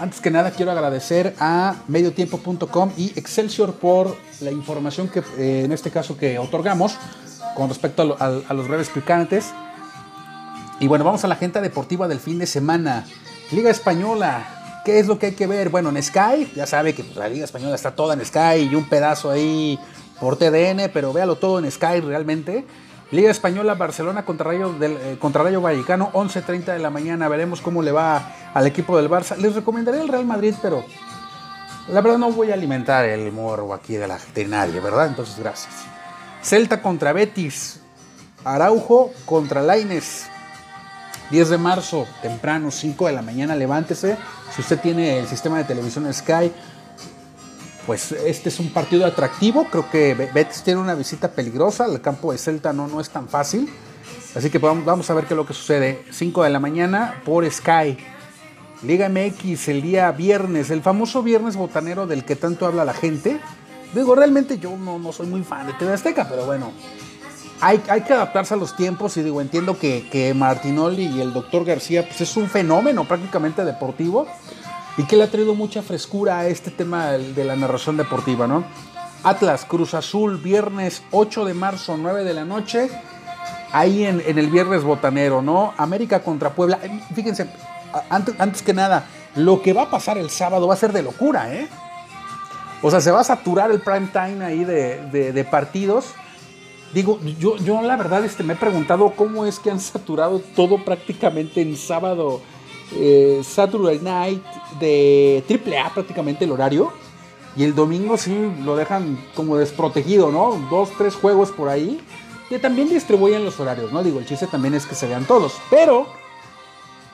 Antes 0.00 0.20
que 0.20 0.30
nada 0.30 0.50
quiero 0.50 0.72
agradecer 0.72 1.34
a 1.38 1.76
mediotiempo.com 1.86 2.90
y 2.96 3.12
Excelsior 3.16 3.74
por 3.74 4.16
la 4.40 4.50
información 4.50 5.08
que 5.08 5.20
eh, 5.38 5.62
en 5.64 5.70
este 5.72 5.90
caso 5.90 6.16
que 6.16 6.38
otorgamos 6.38 6.96
con 7.54 7.68
respecto 7.68 8.16
a- 8.18 8.40
a 8.48 8.54
los 8.54 8.66
breves 8.66 8.88
picantes. 8.88 9.52
Y 10.80 10.88
bueno, 10.88 11.04
vamos 11.04 11.22
a 11.24 11.28
la 11.28 11.34
agenda 11.34 11.60
deportiva 11.60 12.08
del 12.08 12.18
fin 12.18 12.38
de 12.38 12.46
semana. 12.46 13.04
Liga 13.54 13.70
Española, 13.70 14.82
¿qué 14.84 14.98
es 14.98 15.06
lo 15.06 15.16
que 15.16 15.26
hay 15.26 15.32
que 15.32 15.46
ver? 15.46 15.68
Bueno, 15.68 15.88
en 15.88 16.02
Sky, 16.02 16.50
ya 16.56 16.66
sabe 16.66 16.92
que 16.92 17.04
la 17.14 17.28
Liga 17.28 17.44
Española 17.44 17.76
está 17.76 17.94
toda 17.94 18.14
en 18.14 18.24
Sky 18.24 18.68
y 18.68 18.74
un 18.74 18.88
pedazo 18.88 19.30
ahí 19.30 19.78
por 20.20 20.36
TDN, 20.36 20.90
pero 20.92 21.12
véalo 21.12 21.36
todo 21.36 21.60
en 21.60 21.70
Sky 21.70 22.00
realmente. 22.00 22.64
Liga 23.12 23.30
Española, 23.30 23.74
Barcelona 23.74 24.24
contra 24.24 24.50
Rayo, 24.50 24.72
del, 24.72 24.96
eh, 24.96 25.16
contra 25.20 25.44
Rayo 25.44 25.60
Vallecano, 25.60 26.10
11.30 26.14 26.72
de 26.72 26.80
la 26.80 26.90
mañana. 26.90 27.28
Veremos 27.28 27.60
cómo 27.60 27.80
le 27.80 27.92
va 27.92 28.32
al 28.52 28.66
equipo 28.66 28.96
del 28.96 29.08
Barça. 29.08 29.36
Les 29.36 29.54
recomendaría 29.54 30.02
el 30.02 30.08
Real 30.08 30.26
Madrid, 30.26 30.54
pero 30.60 30.84
la 31.86 32.00
verdad 32.00 32.18
no 32.18 32.32
voy 32.32 32.50
a 32.50 32.54
alimentar 32.54 33.04
el 33.04 33.30
morbo 33.30 33.72
aquí 33.72 33.94
de, 33.94 34.08
la, 34.08 34.18
de 34.34 34.46
nadie, 34.46 34.80
¿verdad? 34.80 35.06
Entonces, 35.06 35.38
gracias. 35.38 35.72
Celta 36.42 36.82
contra 36.82 37.12
Betis. 37.12 37.80
Araujo 38.42 39.12
contra 39.26 39.62
Laines. 39.62 40.26
10 41.30 41.48
de 41.48 41.58
marzo, 41.58 42.06
temprano, 42.22 42.70
5 42.70 43.06
de 43.06 43.12
la 43.12 43.22
mañana, 43.22 43.54
levántese. 43.56 44.16
Si 44.54 44.60
usted 44.60 44.78
tiene 44.80 45.18
el 45.18 45.26
sistema 45.26 45.58
de 45.58 45.64
televisión 45.64 46.12
Sky, 46.12 46.52
pues 47.86 48.12
este 48.12 48.48
es 48.48 48.60
un 48.60 48.70
partido 48.72 49.04
atractivo. 49.06 49.66
Creo 49.70 49.90
que 49.90 50.14
Be- 50.14 50.30
Betis 50.32 50.62
tiene 50.62 50.80
una 50.80 50.94
visita 50.94 51.28
peligrosa. 51.32 51.86
El 51.86 52.00
campo 52.00 52.32
de 52.32 52.38
Celta 52.38 52.72
no, 52.72 52.86
no 52.88 53.00
es 53.00 53.10
tan 53.10 53.28
fácil. 53.28 53.68
Así 54.34 54.50
que 54.50 54.58
vamos, 54.58 54.84
vamos 54.84 55.10
a 55.10 55.14
ver 55.14 55.24
qué 55.26 55.34
es 55.34 55.36
lo 55.36 55.46
que 55.46 55.54
sucede. 55.54 56.04
5 56.10 56.42
de 56.44 56.50
la 56.50 56.60
mañana 56.60 57.20
por 57.24 57.48
Sky. 57.50 57.96
Liga 58.82 59.08
MX 59.08 59.68
el 59.68 59.80
día 59.82 60.10
viernes, 60.12 60.70
el 60.70 60.82
famoso 60.82 61.22
viernes 61.22 61.56
botanero 61.56 62.06
del 62.06 62.24
que 62.24 62.36
tanto 62.36 62.66
habla 62.66 62.84
la 62.84 62.92
gente. 62.94 63.40
Digo, 63.94 64.14
realmente 64.14 64.58
yo 64.58 64.76
no, 64.76 64.98
no 64.98 65.12
soy 65.12 65.26
muy 65.26 65.42
fan 65.42 65.66
de 65.68 65.72
TV 65.74 65.92
Azteca, 65.94 66.28
pero 66.28 66.44
bueno, 66.46 66.72
hay, 67.60 67.78
que 67.78 68.12
adaptarse 68.12 68.54
a 68.54 68.56
los 68.56 68.76
tiempos 68.76 69.16
y 69.16 69.22
digo, 69.22 69.40
entiendo 69.40 69.78
que, 69.78 70.08
que 70.10 70.34
Martinoli 70.34 71.06
y 71.06 71.20
el 71.20 71.32
doctor 71.32 71.64
García 71.64 72.06
pues 72.06 72.20
es 72.20 72.36
un 72.36 72.48
fenómeno 72.48 73.04
prácticamente 73.04 73.64
deportivo 73.64 74.26
y 74.96 75.04
que 75.04 75.16
le 75.16 75.24
ha 75.24 75.30
traído 75.30 75.54
mucha 75.54 75.82
frescura 75.82 76.40
a 76.40 76.46
este 76.46 76.70
tema 76.70 77.12
de 77.12 77.44
la 77.44 77.56
narración 77.56 77.96
deportiva, 77.96 78.46
¿no? 78.46 78.64
Atlas, 79.22 79.64
Cruz 79.64 79.94
Azul, 79.94 80.36
viernes 80.38 81.02
8 81.10 81.44
de 81.46 81.54
marzo, 81.54 81.96
9 81.96 82.24
de 82.24 82.34
la 82.34 82.44
noche, 82.44 82.90
ahí 83.72 84.04
en, 84.04 84.20
el 84.26 84.50
viernes 84.50 84.82
botanero, 84.84 85.40
¿no? 85.40 85.72
América 85.78 86.20
contra 86.20 86.50
Puebla. 86.50 86.78
Fíjense, 87.14 87.48
antes, 88.10 88.34
antes 88.38 88.62
que 88.62 88.74
nada, 88.74 89.06
lo 89.36 89.62
que 89.62 89.72
va 89.72 89.82
a 89.82 89.90
pasar 89.90 90.18
el 90.18 90.28
sábado 90.28 90.68
va 90.68 90.74
a 90.74 90.76
ser 90.76 90.92
de 90.92 91.02
locura, 91.02 91.52
¿eh? 91.54 91.68
O 92.82 92.90
sea, 92.90 93.00
se 93.00 93.10
va 93.10 93.20
a 93.20 93.24
saturar 93.24 93.70
el 93.70 93.80
prime 93.80 94.08
time 94.12 94.44
ahí 94.44 94.64
de- 94.64 95.32
de 95.32 95.44
partidos. 95.44 96.14
Digo, 96.94 97.18
yo, 97.40 97.56
yo 97.56 97.82
la 97.82 97.96
verdad 97.96 98.24
este, 98.24 98.44
me 98.44 98.52
he 98.52 98.56
preguntado 98.56 99.12
cómo 99.16 99.44
es 99.46 99.58
que 99.58 99.70
han 99.70 99.80
saturado 99.80 100.40
todo 100.54 100.84
prácticamente 100.84 101.60
en 101.60 101.76
sábado, 101.76 102.40
eh, 102.94 103.40
Saturday 103.42 103.98
Night 103.98 104.44
de 104.78 105.42
AAA 105.48 105.92
prácticamente 105.92 106.44
el 106.44 106.52
horario. 106.52 106.92
Y 107.56 107.64
el 107.64 107.74
domingo 107.74 108.16
sí 108.16 108.36
lo 108.64 108.76
dejan 108.76 109.18
como 109.34 109.56
desprotegido, 109.56 110.30
¿no? 110.30 110.56
Dos, 110.70 110.90
tres 110.96 111.14
juegos 111.14 111.50
por 111.50 111.68
ahí. 111.68 112.00
Que 112.48 112.60
también 112.60 112.88
distribuyen 112.88 113.44
los 113.44 113.58
horarios, 113.58 113.90
¿no? 113.92 114.02
Digo, 114.02 114.20
el 114.20 114.26
chiste 114.26 114.46
también 114.46 114.74
es 114.74 114.86
que 114.86 114.94
se 114.94 115.08
vean 115.08 115.24
todos. 115.24 115.54
Pero 115.70 116.06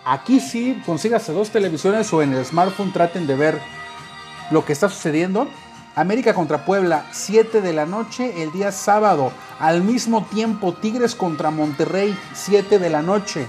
aquí 0.04 0.40
sí, 0.40 0.80
consígase 0.84 1.32
dos 1.32 1.50
televisiones 1.50 2.12
o 2.12 2.22
en 2.22 2.34
el 2.34 2.44
smartphone 2.44 2.92
traten 2.92 3.26
de 3.26 3.34
ver 3.34 3.60
lo 4.50 4.64
que 4.64 4.74
está 4.74 4.90
sucediendo. 4.90 5.46
América 6.00 6.32
contra 6.32 6.64
Puebla, 6.64 7.04
7 7.12 7.60
de 7.60 7.74
la 7.74 7.84
noche 7.84 8.42
el 8.42 8.52
día 8.52 8.72
sábado. 8.72 9.32
Al 9.58 9.82
mismo 9.82 10.24
tiempo, 10.24 10.72
Tigres 10.72 11.14
contra 11.14 11.50
Monterrey, 11.50 12.16
7 12.32 12.78
de 12.78 12.88
la 12.88 13.02
noche. 13.02 13.46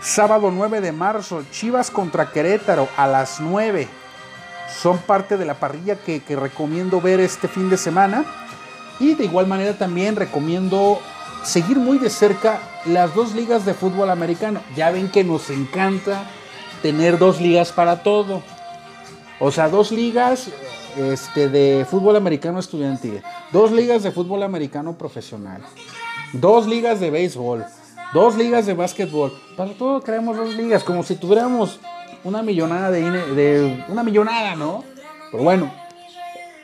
Sábado 0.00 0.50
9 0.50 0.80
de 0.80 0.92
marzo, 0.92 1.44
Chivas 1.50 1.90
contra 1.90 2.30
Querétaro 2.30 2.88
a 2.96 3.06
las 3.06 3.40
9. 3.40 3.86
Son 4.80 4.96
parte 4.96 5.36
de 5.36 5.44
la 5.44 5.60
parrilla 5.60 5.96
que, 5.96 6.20
que 6.20 6.36
recomiendo 6.36 7.02
ver 7.02 7.20
este 7.20 7.48
fin 7.48 7.68
de 7.68 7.76
semana. 7.76 8.24
Y 8.98 9.14
de 9.14 9.24
igual 9.24 9.46
manera 9.46 9.76
también 9.76 10.16
recomiendo 10.16 10.98
seguir 11.44 11.76
muy 11.76 11.98
de 11.98 12.08
cerca 12.08 12.60
las 12.86 13.14
dos 13.14 13.34
ligas 13.34 13.66
de 13.66 13.74
fútbol 13.74 14.08
americano. 14.08 14.62
Ya 14.74 14.90
ven 14.90 15.10
que 15.10 15.22
nos 15.22 15.50
encanta 15.50 16.24
tener 16.80 17.18
dos 17.18 17.42
ligas 17.42 17.72
para 17.72 18.02
todo. 18.02 18.42
O 19.40 19.50
sea, 19.50 19.68
dos 19.68 19.92
ligas 19.92 20.48
este, 20.96 21.48
de 21.48 21.86
fútbol 21.88 22.16
americano 22.16 22.58
estudiantil, 22.58 23.22
dos 23.52 23.70
ligas 23.70 24.02
de 24.02 24.10
fútbol 24.10 24.42
americano 24.42 24.98
profesional, 24.98 25.62
dos 26.32 26.66
ligas 26.66 26.98
de 26.98 27.10
béisbol, 27.10 27.64
dos 28.12 28.36
ligas 28.36 28.66
de 28.66 28.74
básquetbol. 28.74 29.32
Para 29.56 29.72
todo 29.74 30.00
creamos 30.00 30.36
dos 30.36 30.54
ligas, 30.54 30.82
como 30.82 31.02
si 31.02 31.14
tuviéramos 31.14 31.78
una 32.24 32.42
millonada 32.42 32.90
de, 32.90 33.02
de 33.02 33.84
una 33.88 34.02
millonada, 34.02 34.56
¿no? 34.56 34.82
Pero 35.30 35.44
bueno, 35.44 35.70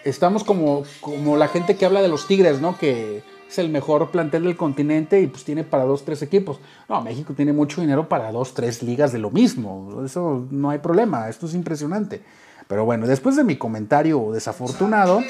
estamos 0.05 0.43
como, 0.43 0.83
como 1.01 1.37
la 1.37 1.49
gente 1.49 1.77
que 1.77 1.87
habla 1.87 2.03
de 2.03 2.09
los 2.09 2.27
Tigres, 2.27 2.61
¿no? 2.61 2.77
Que 2.77 3.23
es 3.49 3.59
el 3.59 3.69
mejor 3.69 4.11
plantel 4.11 4.45
del 4.45 4.57
continente 4.57 5.21
y 5.21 5.27
pues 5.27 5.45
tiene 5.45 5.63
para 5.65 5.85
dos, 5.85 6.05
tres 6.05 6.23
equipos. 6.23 6.59
No, 6.89 7.01
México 7.03 7.35
tiene 7.35 7.53
mucho 7.53 7.81
dinero 7.81 8.09
para 8.09 8.33
dos, 8.33 8.55
tres 8.55 8.83
ligas 8.83 9.13
de 9.13 9.19
lo 9.19 9.31
mismo. 9.31 10.03
Eso 10.05 10.47
no 10.51 10.71
hay 10.71 10.79
problema, 10.79 11.29
esto 11.29 11.47
es 11.47 11.55
impresionante. 11.55 12.23
Pero 12.69 12.85
bueno, 12.85 13.07
después 13.07 13.37
de 13.37 13.45
mi 13.45 13.57
comentario 13.57 14.31
desafortunado, 14.33 15.21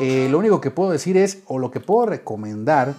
eh, 0.00 0.28
lo 0.30 0.38
único 0.38 0.60
que 0.60 0.70
puedo 0.70 0.90
decir 0.90 1.16
es, 1.16 1.42
o 1.46 1.58
lo 1.58 1.70
que 1.70 1.80
puedo 1.80 2.06
recomendar, 2.06 2.94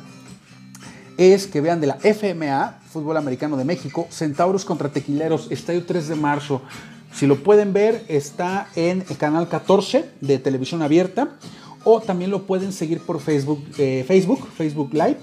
es 1.17 1.47
que 1.47 1.61
vean 1.61 1.81
de 1.81 1.87
la 1.87 1.97
FMA, 2.01 2.79
Fútbol 2.89 3.17
Americano 3.17 3.57
de 3.57 3.65
México, 3.65 4.07
Centauros 4.09 4.65
contra 4.65 4.89
Tequileros, 4.89 5.51
Estadio 5.51 5.85
3 5.85 6.07
de 6.07 6.15
marzo. 6.15 6.61
Si 7.13 7.27
lo 7.27 7.43
pueden 7.43 7.73
ver, 7.73 8.03
está 8.07 8.67
en 8.75 9.03
el 9.07 9.17
canal 9.17 9.47
14 9.47 10.09
de 10.21 10.39
televisión 10.39 10.81
abierta 10.81 11.37
o 11.83 12.01
también 12.01 12.31
lo 12.31 12.45
pueden 12.45 12.71
seguir 12.71 13.01
por 13.01 13.19
Facebook, 13.19 13.63
eh, 13.77 14.03
Facebook, 14.07 14.47
Facebook 14.55 14.93
Live. 14.93 15.17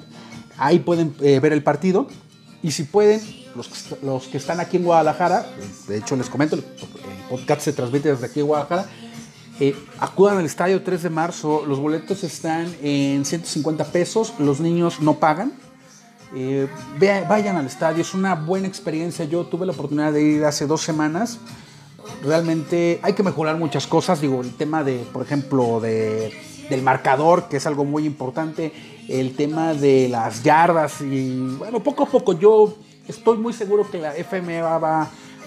Ahí 0.59 0.79
pueden 0.79 1.14
eh, 1.20 1.40
ver 1.40 1.53
el 1.53 1.62
partido. 1.62 2.07
Y 2.62 2.73
si 2.73 2.85
pueden, 2.85 3.20
los 4.03 4.29
que, 4.29 4.38
están 4.38 4.61
aquí 4.61 4.77
en 4.77 4.85
Guadalajara, 4.85 5.46
de 5.88 5.99
hecho 5.99 6.16
les 6.16 6.29
comento, 6.29 6.57
el 6.57 6.64
podcast 7.29 7.62
se 7.62 7.73
transmite 7.73 8.11
desde 8.11 8.27
aquí 8.27 8.40
en 8.40 8.46
Guadalajara, 8.46 8.87
eh, 9.62 9.77
acudan 9.99 10.38
al 10.38 10.46
estadio 10.46 10.83
3 10.83 11.03
de 11.03 11.11
marzo, 11.11 11.64
los 11.66 11.79
boletos 11.79 12.25
están 12.25 12.75
en 12.83 13.27
150 13.27 13.85
pesos, 13.85 14.33
los 14.38 14.59
niños 14.59 15.01
no 15.01 15.18
pagan. 15.18 15.53
Eh, 16.35 16.66
vayan 16.99 17.57
al 17.57 17.66
estadio, 17.66 18.01
es 18.01 18.14
una 18.14 18.35
buena 18.35 18.66
experiencia. 18.66 19.27
Yo 19.27 19.44
tuve 19.44 19.66
la 19.66 19.73
oportunidad 19.73 20.14
de 20.14 20.23
ir 20.23 20.44
hace 20.46 20.66
dos 20.66 20.81
semanas. 20.81 21.38
Realmente 22.23 23.01
hay 23.03 23.12
que 23.12 23.23
mejorar 23.23 23.59
muchas 23.59 23.87
cosas. 23.87 24.23
Digo, 24.23 24.40
el 24.40 24.55
tema 24.55 24.83
de, 24.83 25.05
por 25.12 25.23
ejemplo, 25.23 25.79
de, 25.79 26.33
del 26.70 26.83
marcador, 26.83 27.49
que 27.49 27.59
es 27.59 27.66
algo 27.66 27.85
muy 27.85 28.07
importante. 28.07 28.73
El 29.09 29.37
tema 29.37 29.75
de 29.75 30.09
las 30.09 30.42
yardas. 30.42 31.03
Y 31.03 31.37
bueno, 31.59 31.83
poco 31.83 32.05
a 32.05 32.07
poco 32.07 32.33
yo 32.33 32.79
estoy 33.11 33.37
muy 33.37 33.53
seguro 33.53 33.88
que 33.90 33.99
la 33.99 34.12
FMA 34.12 34.62
va, 34.62 34.79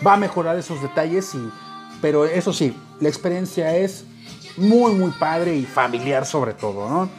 va, 0.06 0.13
a 0.13 0.17
mejorar 0.17 0.58
esos 0.58 0.82
detalles. 0.82 1.34
Y, 1.34 1.49
pero 2.02 2.26
eso 2.26 2.54
sí, 2.54 2.76
la 2.99 3.10
experiencia 3.10 3.76
es 3.76 4.06
muy, 4.58 4.93
muy 4.93 5.12
padre 5.12 5.56
y 5.56 5.65
familiar 5.65 6.26
sobre 6.26 6.54
todo, 6.54 6.89
¿no? 6.89 7.10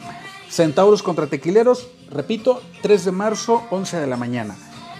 Centauros 0.49 1.03
contra 1.03 1.27
Tequileros, 1.27 1.87
repito, 2.09 2.61
3 2.81 3.05
de 3.05 3.11
marzo, 3.11 3.63
11 3.71 3.97
de 3.97 4.07
la 4.07 4.15
mañana. 4.15 4.55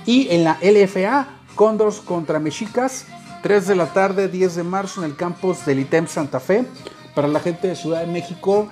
Y 0.05 0.27
en 0.29 0.43
la 0.43 0.57
LFA, 0.61 1.27
Condors 1.55 1.99
contra 1.99 2.39
Mexicas, 2.39 3.05
3 3.41 3.67
de 3.67 3.75
la 3.75 3.93
tarde, 3.93 4.27
10 4.27 4.55
de 4.55 4.63
marzo 4.63 5.03
en 5.03 5.11
el 5.11 5.15
campus 5.15 5.65
del 5.65 5.79
ITEM 5.79 6.07
Santa 6.07 6.39
Fe. 6.39 6.65
Para 7.13 7.27
la 7.27 7.39
gente 7.39 7.67
de 7.67 7.75
Ciudad 7.75 8.01
de 8.01 8.07
México, 8.07 8.67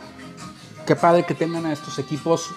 qué 0.85 0.95
padre 0.95 1.23
que 1.23 1.33
tengan 1.33 1.65
a 1.65 1.71
estos 1.71 1.97
equipos 1.99 2.49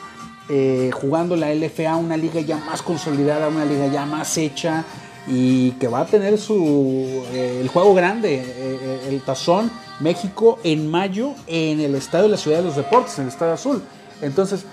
eh, 0.48 0.90
jugando 0.92 1.34
la 1.34 1.52
LFA, 1.52 1.96
una 1.96 2.16
liga 2.16 2.40
ya 2.40 2.56
más 2.58 2.80
consolidada, 2.80 3.48
una 3.48 3.64
liga 3.64 3.88
ya 3.88 4.06
más 4.06 4.36
hecha 4.38 4.84
y 5.26 5.72
que 5.72 5.88
va 5.88 6.00
a 6.00 6.06
tener 6.06 6.38
su 6.38 7.24
eh, 7.32 7.58
el 7.60 7.68
juego 7.68 7.94
grande, 7.94 8.44
eh, 8.44 9.08
el 9.08 9.20
Tazón 9.22 9.72
México 9.98 10.60
en 10.62 10.88
mayo 10.88 11.34
en 11.48 11.80
el 11.80 11.96
Estadio 11.96 12.24
de 12.24 12.30
la 12.30 12.36
Ciudad 12.36 12.58
de 12.58 12.64
los 12.64 12.76
Deportes, 12.76 13.18
en 13.18 13.24
el 13.24 13.30
Estadio 13.30 13.54
Azul. 13.54 13.82
Entonces, 14.22 14.64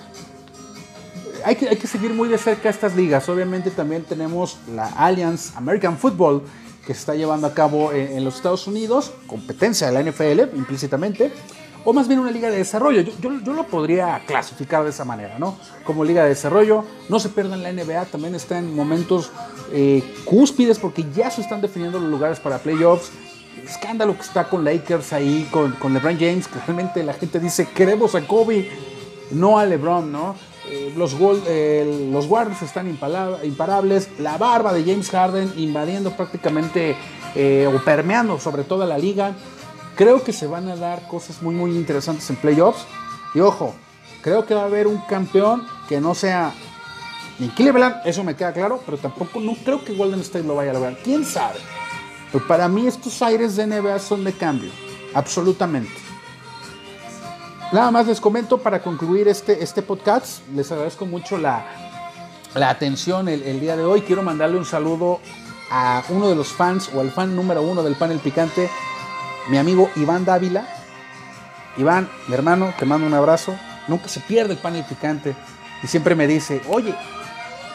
hay 1.44 1.56
que, 1.56 1.68
hay 1.68 1.78
que 1.78 1.88
seguir 1.88 2.14
muy 2.14 2.30
de 2.30 2.38
cerca 2.38 2.70
estas 2.70 2.96
ligas. 2.96 3.28
Obviamente 3.28 3.72
también 3.72 4.04
tenemos 4.04 4.58
la 4.76 4.88
Alliance 4.90 5.54
American 5.56 5.98
Football 5.98 6.44
que 6.86 6.94
se 6.94 7.00
está 7.00 7.16
llevando 7.16 7.48
a 7.48 7.54
cabo 7.54 7.94
en 7.94 8.24
los 8.26 8.36
Estados 8.36 8.68
Unidos, 8.68 9.14
competencia 9.26 9.90
de 9.90 9.94
la 9.94 10.12
NFL 10.12 10.56
implícitamente, 10.56 11.32
o 11.86 11.94
más 11.94 12.08
bien 12.08 12.20
una 12.20 12.32
liga 12.32 12.50
de 12.50 12.58
desarrollo. 12.58 13.02
Yo, 13.02 13.12
yo- 13.44 13.54
lo 13.54 13.64
podría 13.66 14.22
clasificar 14.26 14.84
de 14.84 14.90
esa 14.92 15.06
manera, 15.06 15.38
¿no? 15.40 15.58
Como 15.84 16.04
liga 16.06 16.24
de 16.24 16.30
desarrollo. 16.30 16.86
No 17.10 17.20
se 17.20 17.30
pierdan 17.30 17.62
la 17.64 17.70
NBA, 17.72 18.06
también 18.06 18.36
está 18.36 18.58
en 18.58 18.76
momentos 18.76 19.32
eh, 19.72 20.04
cúspides 20.26 20.80
porque 20.80 21.06
ya 21.16 21.30
se 21.32 21.42
están 21.42 21.62
definiendo 21.62 22.00
los 22.00 22.10
lugares 22.10 22.40
para 22.40 22.58
playoffs. 22.60 23.12
Escándalo 23.64 24.16
que 24.16 24.22
está 24.24 24.50
con 24.50 24.64
Lakers 24.66 25.14
ahí, 25.14 25.48
con, 25.52 25.72
con 25.74 25.94
LeBron 25.94 26.18
James, 26.20 26.50
realmente 26.68 27.02
la 27.04 27.14
gente 27.14 27.40
dice, 27.40 27.68
queremos 27.70 28.14
a 28.16 28.22
Kobe, 28.28 28.70
no 29.32 29.58
a 29.58 29.66
LeBron, 29.66 30.12
¿no? 30.12 30.36
Eh, 30.70 30.94
los, 30.98 31.18
Gol- 31.18 31.42
eh, 31.48 32.10
los 32.12 32.26
Warriors 32.28 32.62
están 32.62 32.90
imparables, 33.44 34.10
la 34.20 34.38
barba 34.38 34.74
de 34.74 34.84
James 34.84 35.10
Harden 35.10 35.54
invadiendo 35.58 36.12
prácticamente 36.12 36.96
o 37.36 37.80
permeando 37.84 38.40
sobre 38.40 38.64
toda 38.64 38.86
la 38.86 38.98
liga. 38.98 39.34
Creo 39.96 40.24
que 40.24 40.34
se 40.34 40.48
van 40.48 40.68
a 40.70 40.76
dar 40.76 41.08
cosas 41.08 41.42
muy 41.42 41.56
muy 41.56 41.72
interesantes 41.72 42.30
en 42.30 42.36
playoffs. 42.38 42.86
Y 43.36 43.40
ojo, 43.40 43.74
creo 44.22 44.46
que 44.46 44.54
va 44.54 44.62
a 44.62 44.66
haber 44.66 44.88
un 44.88 45.00
campeón 45.08 45.68
que 45.88 46.00
no 46.00 46.16
sea 46.16 46.54
ni 47.40 47.50
Cleveland, 47.50 47.96
eso 48.06 48.24
me 48.24 48.36
queda 48.36 48.54
claro, 48.54 48.80
pero 48.86 48.98
tampoco 48.98 49.40
no 49.40 49.56
creo 49.66 49.84
que 49.84 49.96
Golden 49.96 50.22
State 50.22 50.46
lo 50.46 50.56
vaya 50.56 50.72
a 50.72 50.74
lograr. 50.76 50.98
¿Quién 51.04 51.26
sabe? 51.26 51.60
Pero 52.32 52.48
para 52.48 52.68
mí 52.68 52.88
estos 52.88 53.22
aires 53.22 53.56
de 53.56 53.68
NBA 53.68 54.00
son 54.00 54.24
de 54.24 54.34
cambio, 54.34 54.72
absolutamente. 55.14 55.94
Nada 57.72 57.90
más 57.90 58.06
les 58.06 58.22
comento 58.22 58.60
para 58.60 58.84
concluir 58.84 59.28
este, 59.28 59.64
este 59.64 59.82
podcast. 59.82 60.48
Les 60.54 60.72
agradezco 60.72 61.08
mucho 61.08 61.40
la, 61.40 61.66
la 62.54 62.70
atención 62.70 63.28
el, 63.28 63.42
el 63.44 63.60
día 63.60 63.76
de 63.76 63.84
hoy. 63.84 64.02
Quiero 64.02 64.22
mandarle 64.22 64.58
un 64.58 64.66
saludo 64.66 65.20
a 65.72 66.04
uno 66.10 66.30
de 66.30 66.36
los 66.36 66.50
fans 66.50 66.92
o 66.94 67.02
al 67.02 67.10
fan 67.10 67.36
número 67.36 67.64
uno 67.64 67.82
del 67.82 67.96
panel 67.96 68.20
picante, 68.20 68.70
mi 69.50 69.58
amigo 69.58 69.90
Iván 69.96 70.26
Dávila. 70.26 70.68
Iván, 71.78 72.10
mi 72.28 72.34
hermano, 72.34 72.74
te 72.78 72.86
mando 72.86 73.08
un 73.08 73.14
abrazo. 73.14 73.56
Nunca 73.88 74.08
se 74.08 74.20
pierde 74.20 74.54
el 74.54 74.60
panel 74.60 74.86
picante. 74.86 75.36
Y 75.82 75.88
siempre 75.88 76.16
me 76.16 76.28
dice, 76.28 76.62
oye, 76.70 76.96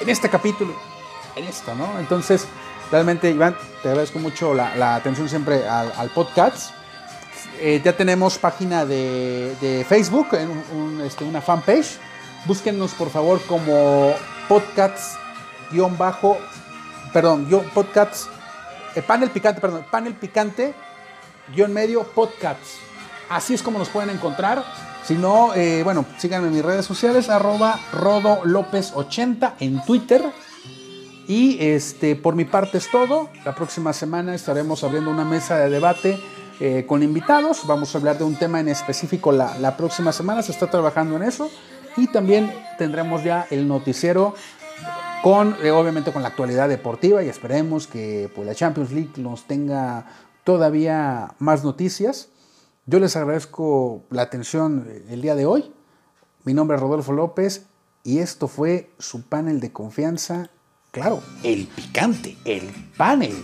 en 0.01 0.09
este 0.09 0.29
capítulo, 0.29 0.75
en 1.37 1.45
esto, 1.45 1.75
¿no? 1.75 1.99
Entonces, 1.99 2.47
realmente, 2.91 3.31
Iván, 3.31 3.57
te 3.83 3.89
agradezco 3.89 4.19
mucho 4.19 4.55
la, 4.55 4.95
atención 4.95 5.29
siempre 5.29 5.69
al, 5.69 6.11
podcast. 6.11 6.73
Eh, 7.61 7.83
ya 7.85 7.97
tenemos 7.97 8.39
página 8.39 8.87
de, 8.87 9.85
Facebook, 9.89 10.29
este, 11.05 11.25
una 11.25 11.41
fanpage. 11.41 11.99
Búsquennos 12.47 12.93
por 12.95 13.11
favor 13.11 13.43
como 13.47 14.15
podcasts 14.49 15.19
guion 15.71 15.99
bajo, 15.99 16.39
perdón, 17.13 17.47
guion 17.49 17.65
podcasts, 17.75 18.29
eh, 18.95 19.03
panel 19.03 19.31
picante, 19.31 19.61
perdón, 19.61 19.85
panel 19.91 20.15
picante 20.15 20.75
medio 21.69 22.05
podcasts. 22.05 22.79
Así 23.29 23.55
es 23.55 23.63
como 23.63 23.79
nos 23.79 23.89
pueden 23.89 24.11
encontrar. 24.11 24.65
Si 25.05 25.15
no, 25.15 25.55
eh, 25.55 25.83
bueno, 25.85 26.05
síganme 26.19 26.49
en 26.49 26.55
mis 26.55 26.65
redes 26.65 26.85
sociales, 26.85 27.29
arroba 27.29 27.81
Rodo 27.93 28.41
López 28.45 28.93
80 28.95 29.57
en 29.61 29.83
Twitter. 29.85 30.23
Y 31.27 31.59
este, 31.61 32.17
por 32.17 32.35
mi 32.35 32.45
parte 32.45 32.79
es 32.79 32.91
todo. 32.91 33.29
La 33.45 33.55
próxima 33.55 33.93
semana 33.93 34.35
estaremos 34.35 34.83
abriendo 34.85 35.11
una 35.11 35.25
mesa 35.25 35.59
de 35.59 35.69
debate 35.69 36.19
eh, 36.61 36.85
con 36.87 37.03
invitados. 37.03 37.67
Vamos 37.67 37.95
a 37.95 37.99
hablar 37.99 38.19
de 38.19 38.25
un 38.25 38.37
tema 38.37 38.61
en 38.61 38.69
específico 38.69 39.31
la, 39.31 39.59
la 39.59 39.77
próxima 39.77 40.13
semana. 40.13 40.43
Se 40.43 40.53
está 40.53 40.71
trabajando 40.71 41.17
en 41.17 41.23
eso. 41.23 41.51
Y 41.97 42.07
también 42.07 42.53
tendremos 42.79 43.25
ya 43.25 43.47
el 43.51 43.69
noticiero 43.69 44.35
con, 45.23 45.57
eh, 45.63 45.71
obviamente, 45.71 46.13
con 46.13 46.23
la 46.23 46.29
actualidad 46.29 46.69
deportiva. 46.69 47.23
Y 47.23 47.29
esperemos 47.29 47.87
que 47.87 48.31
pues, 48.35 48.47
la 48.47 48.55
Champions 48.55 48.93
League 48.93 49.13
nos 49.17 49.45
tenga 49.45 50.07
todavía 50.49 51.35
más 51.41 51.63
noticias. 51.63 52.31
Yo 52.87 53.01
les 53.01 53.17
agradezco 53.17 54.07
la 54.09 54.23
atención 54.23 54.87
eh, 54.89 55.05
el 55.11 55.21
día 55.21 55.35
de 55.35 55.45
hoy. 55.45 55.75
Mi 56.45 56.55
nombre 56.55 56.79
es 56.79 56.81
Rodolfo 56.81 57.13
López 57.13 57.67
y 58.03 58.21
esto 58.21 58.49
fue 58.49 58.91
su 58.99 59.29
panel 59.29 59.61
de 59.61 59.73
confianza. 59.73 60.49
Claro, 60.91 61.21
el 61.43 61.67
picante, 61.67 62.39
el 62.47 62.63
panel 62.97 63.35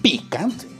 picante. 0.00 0.77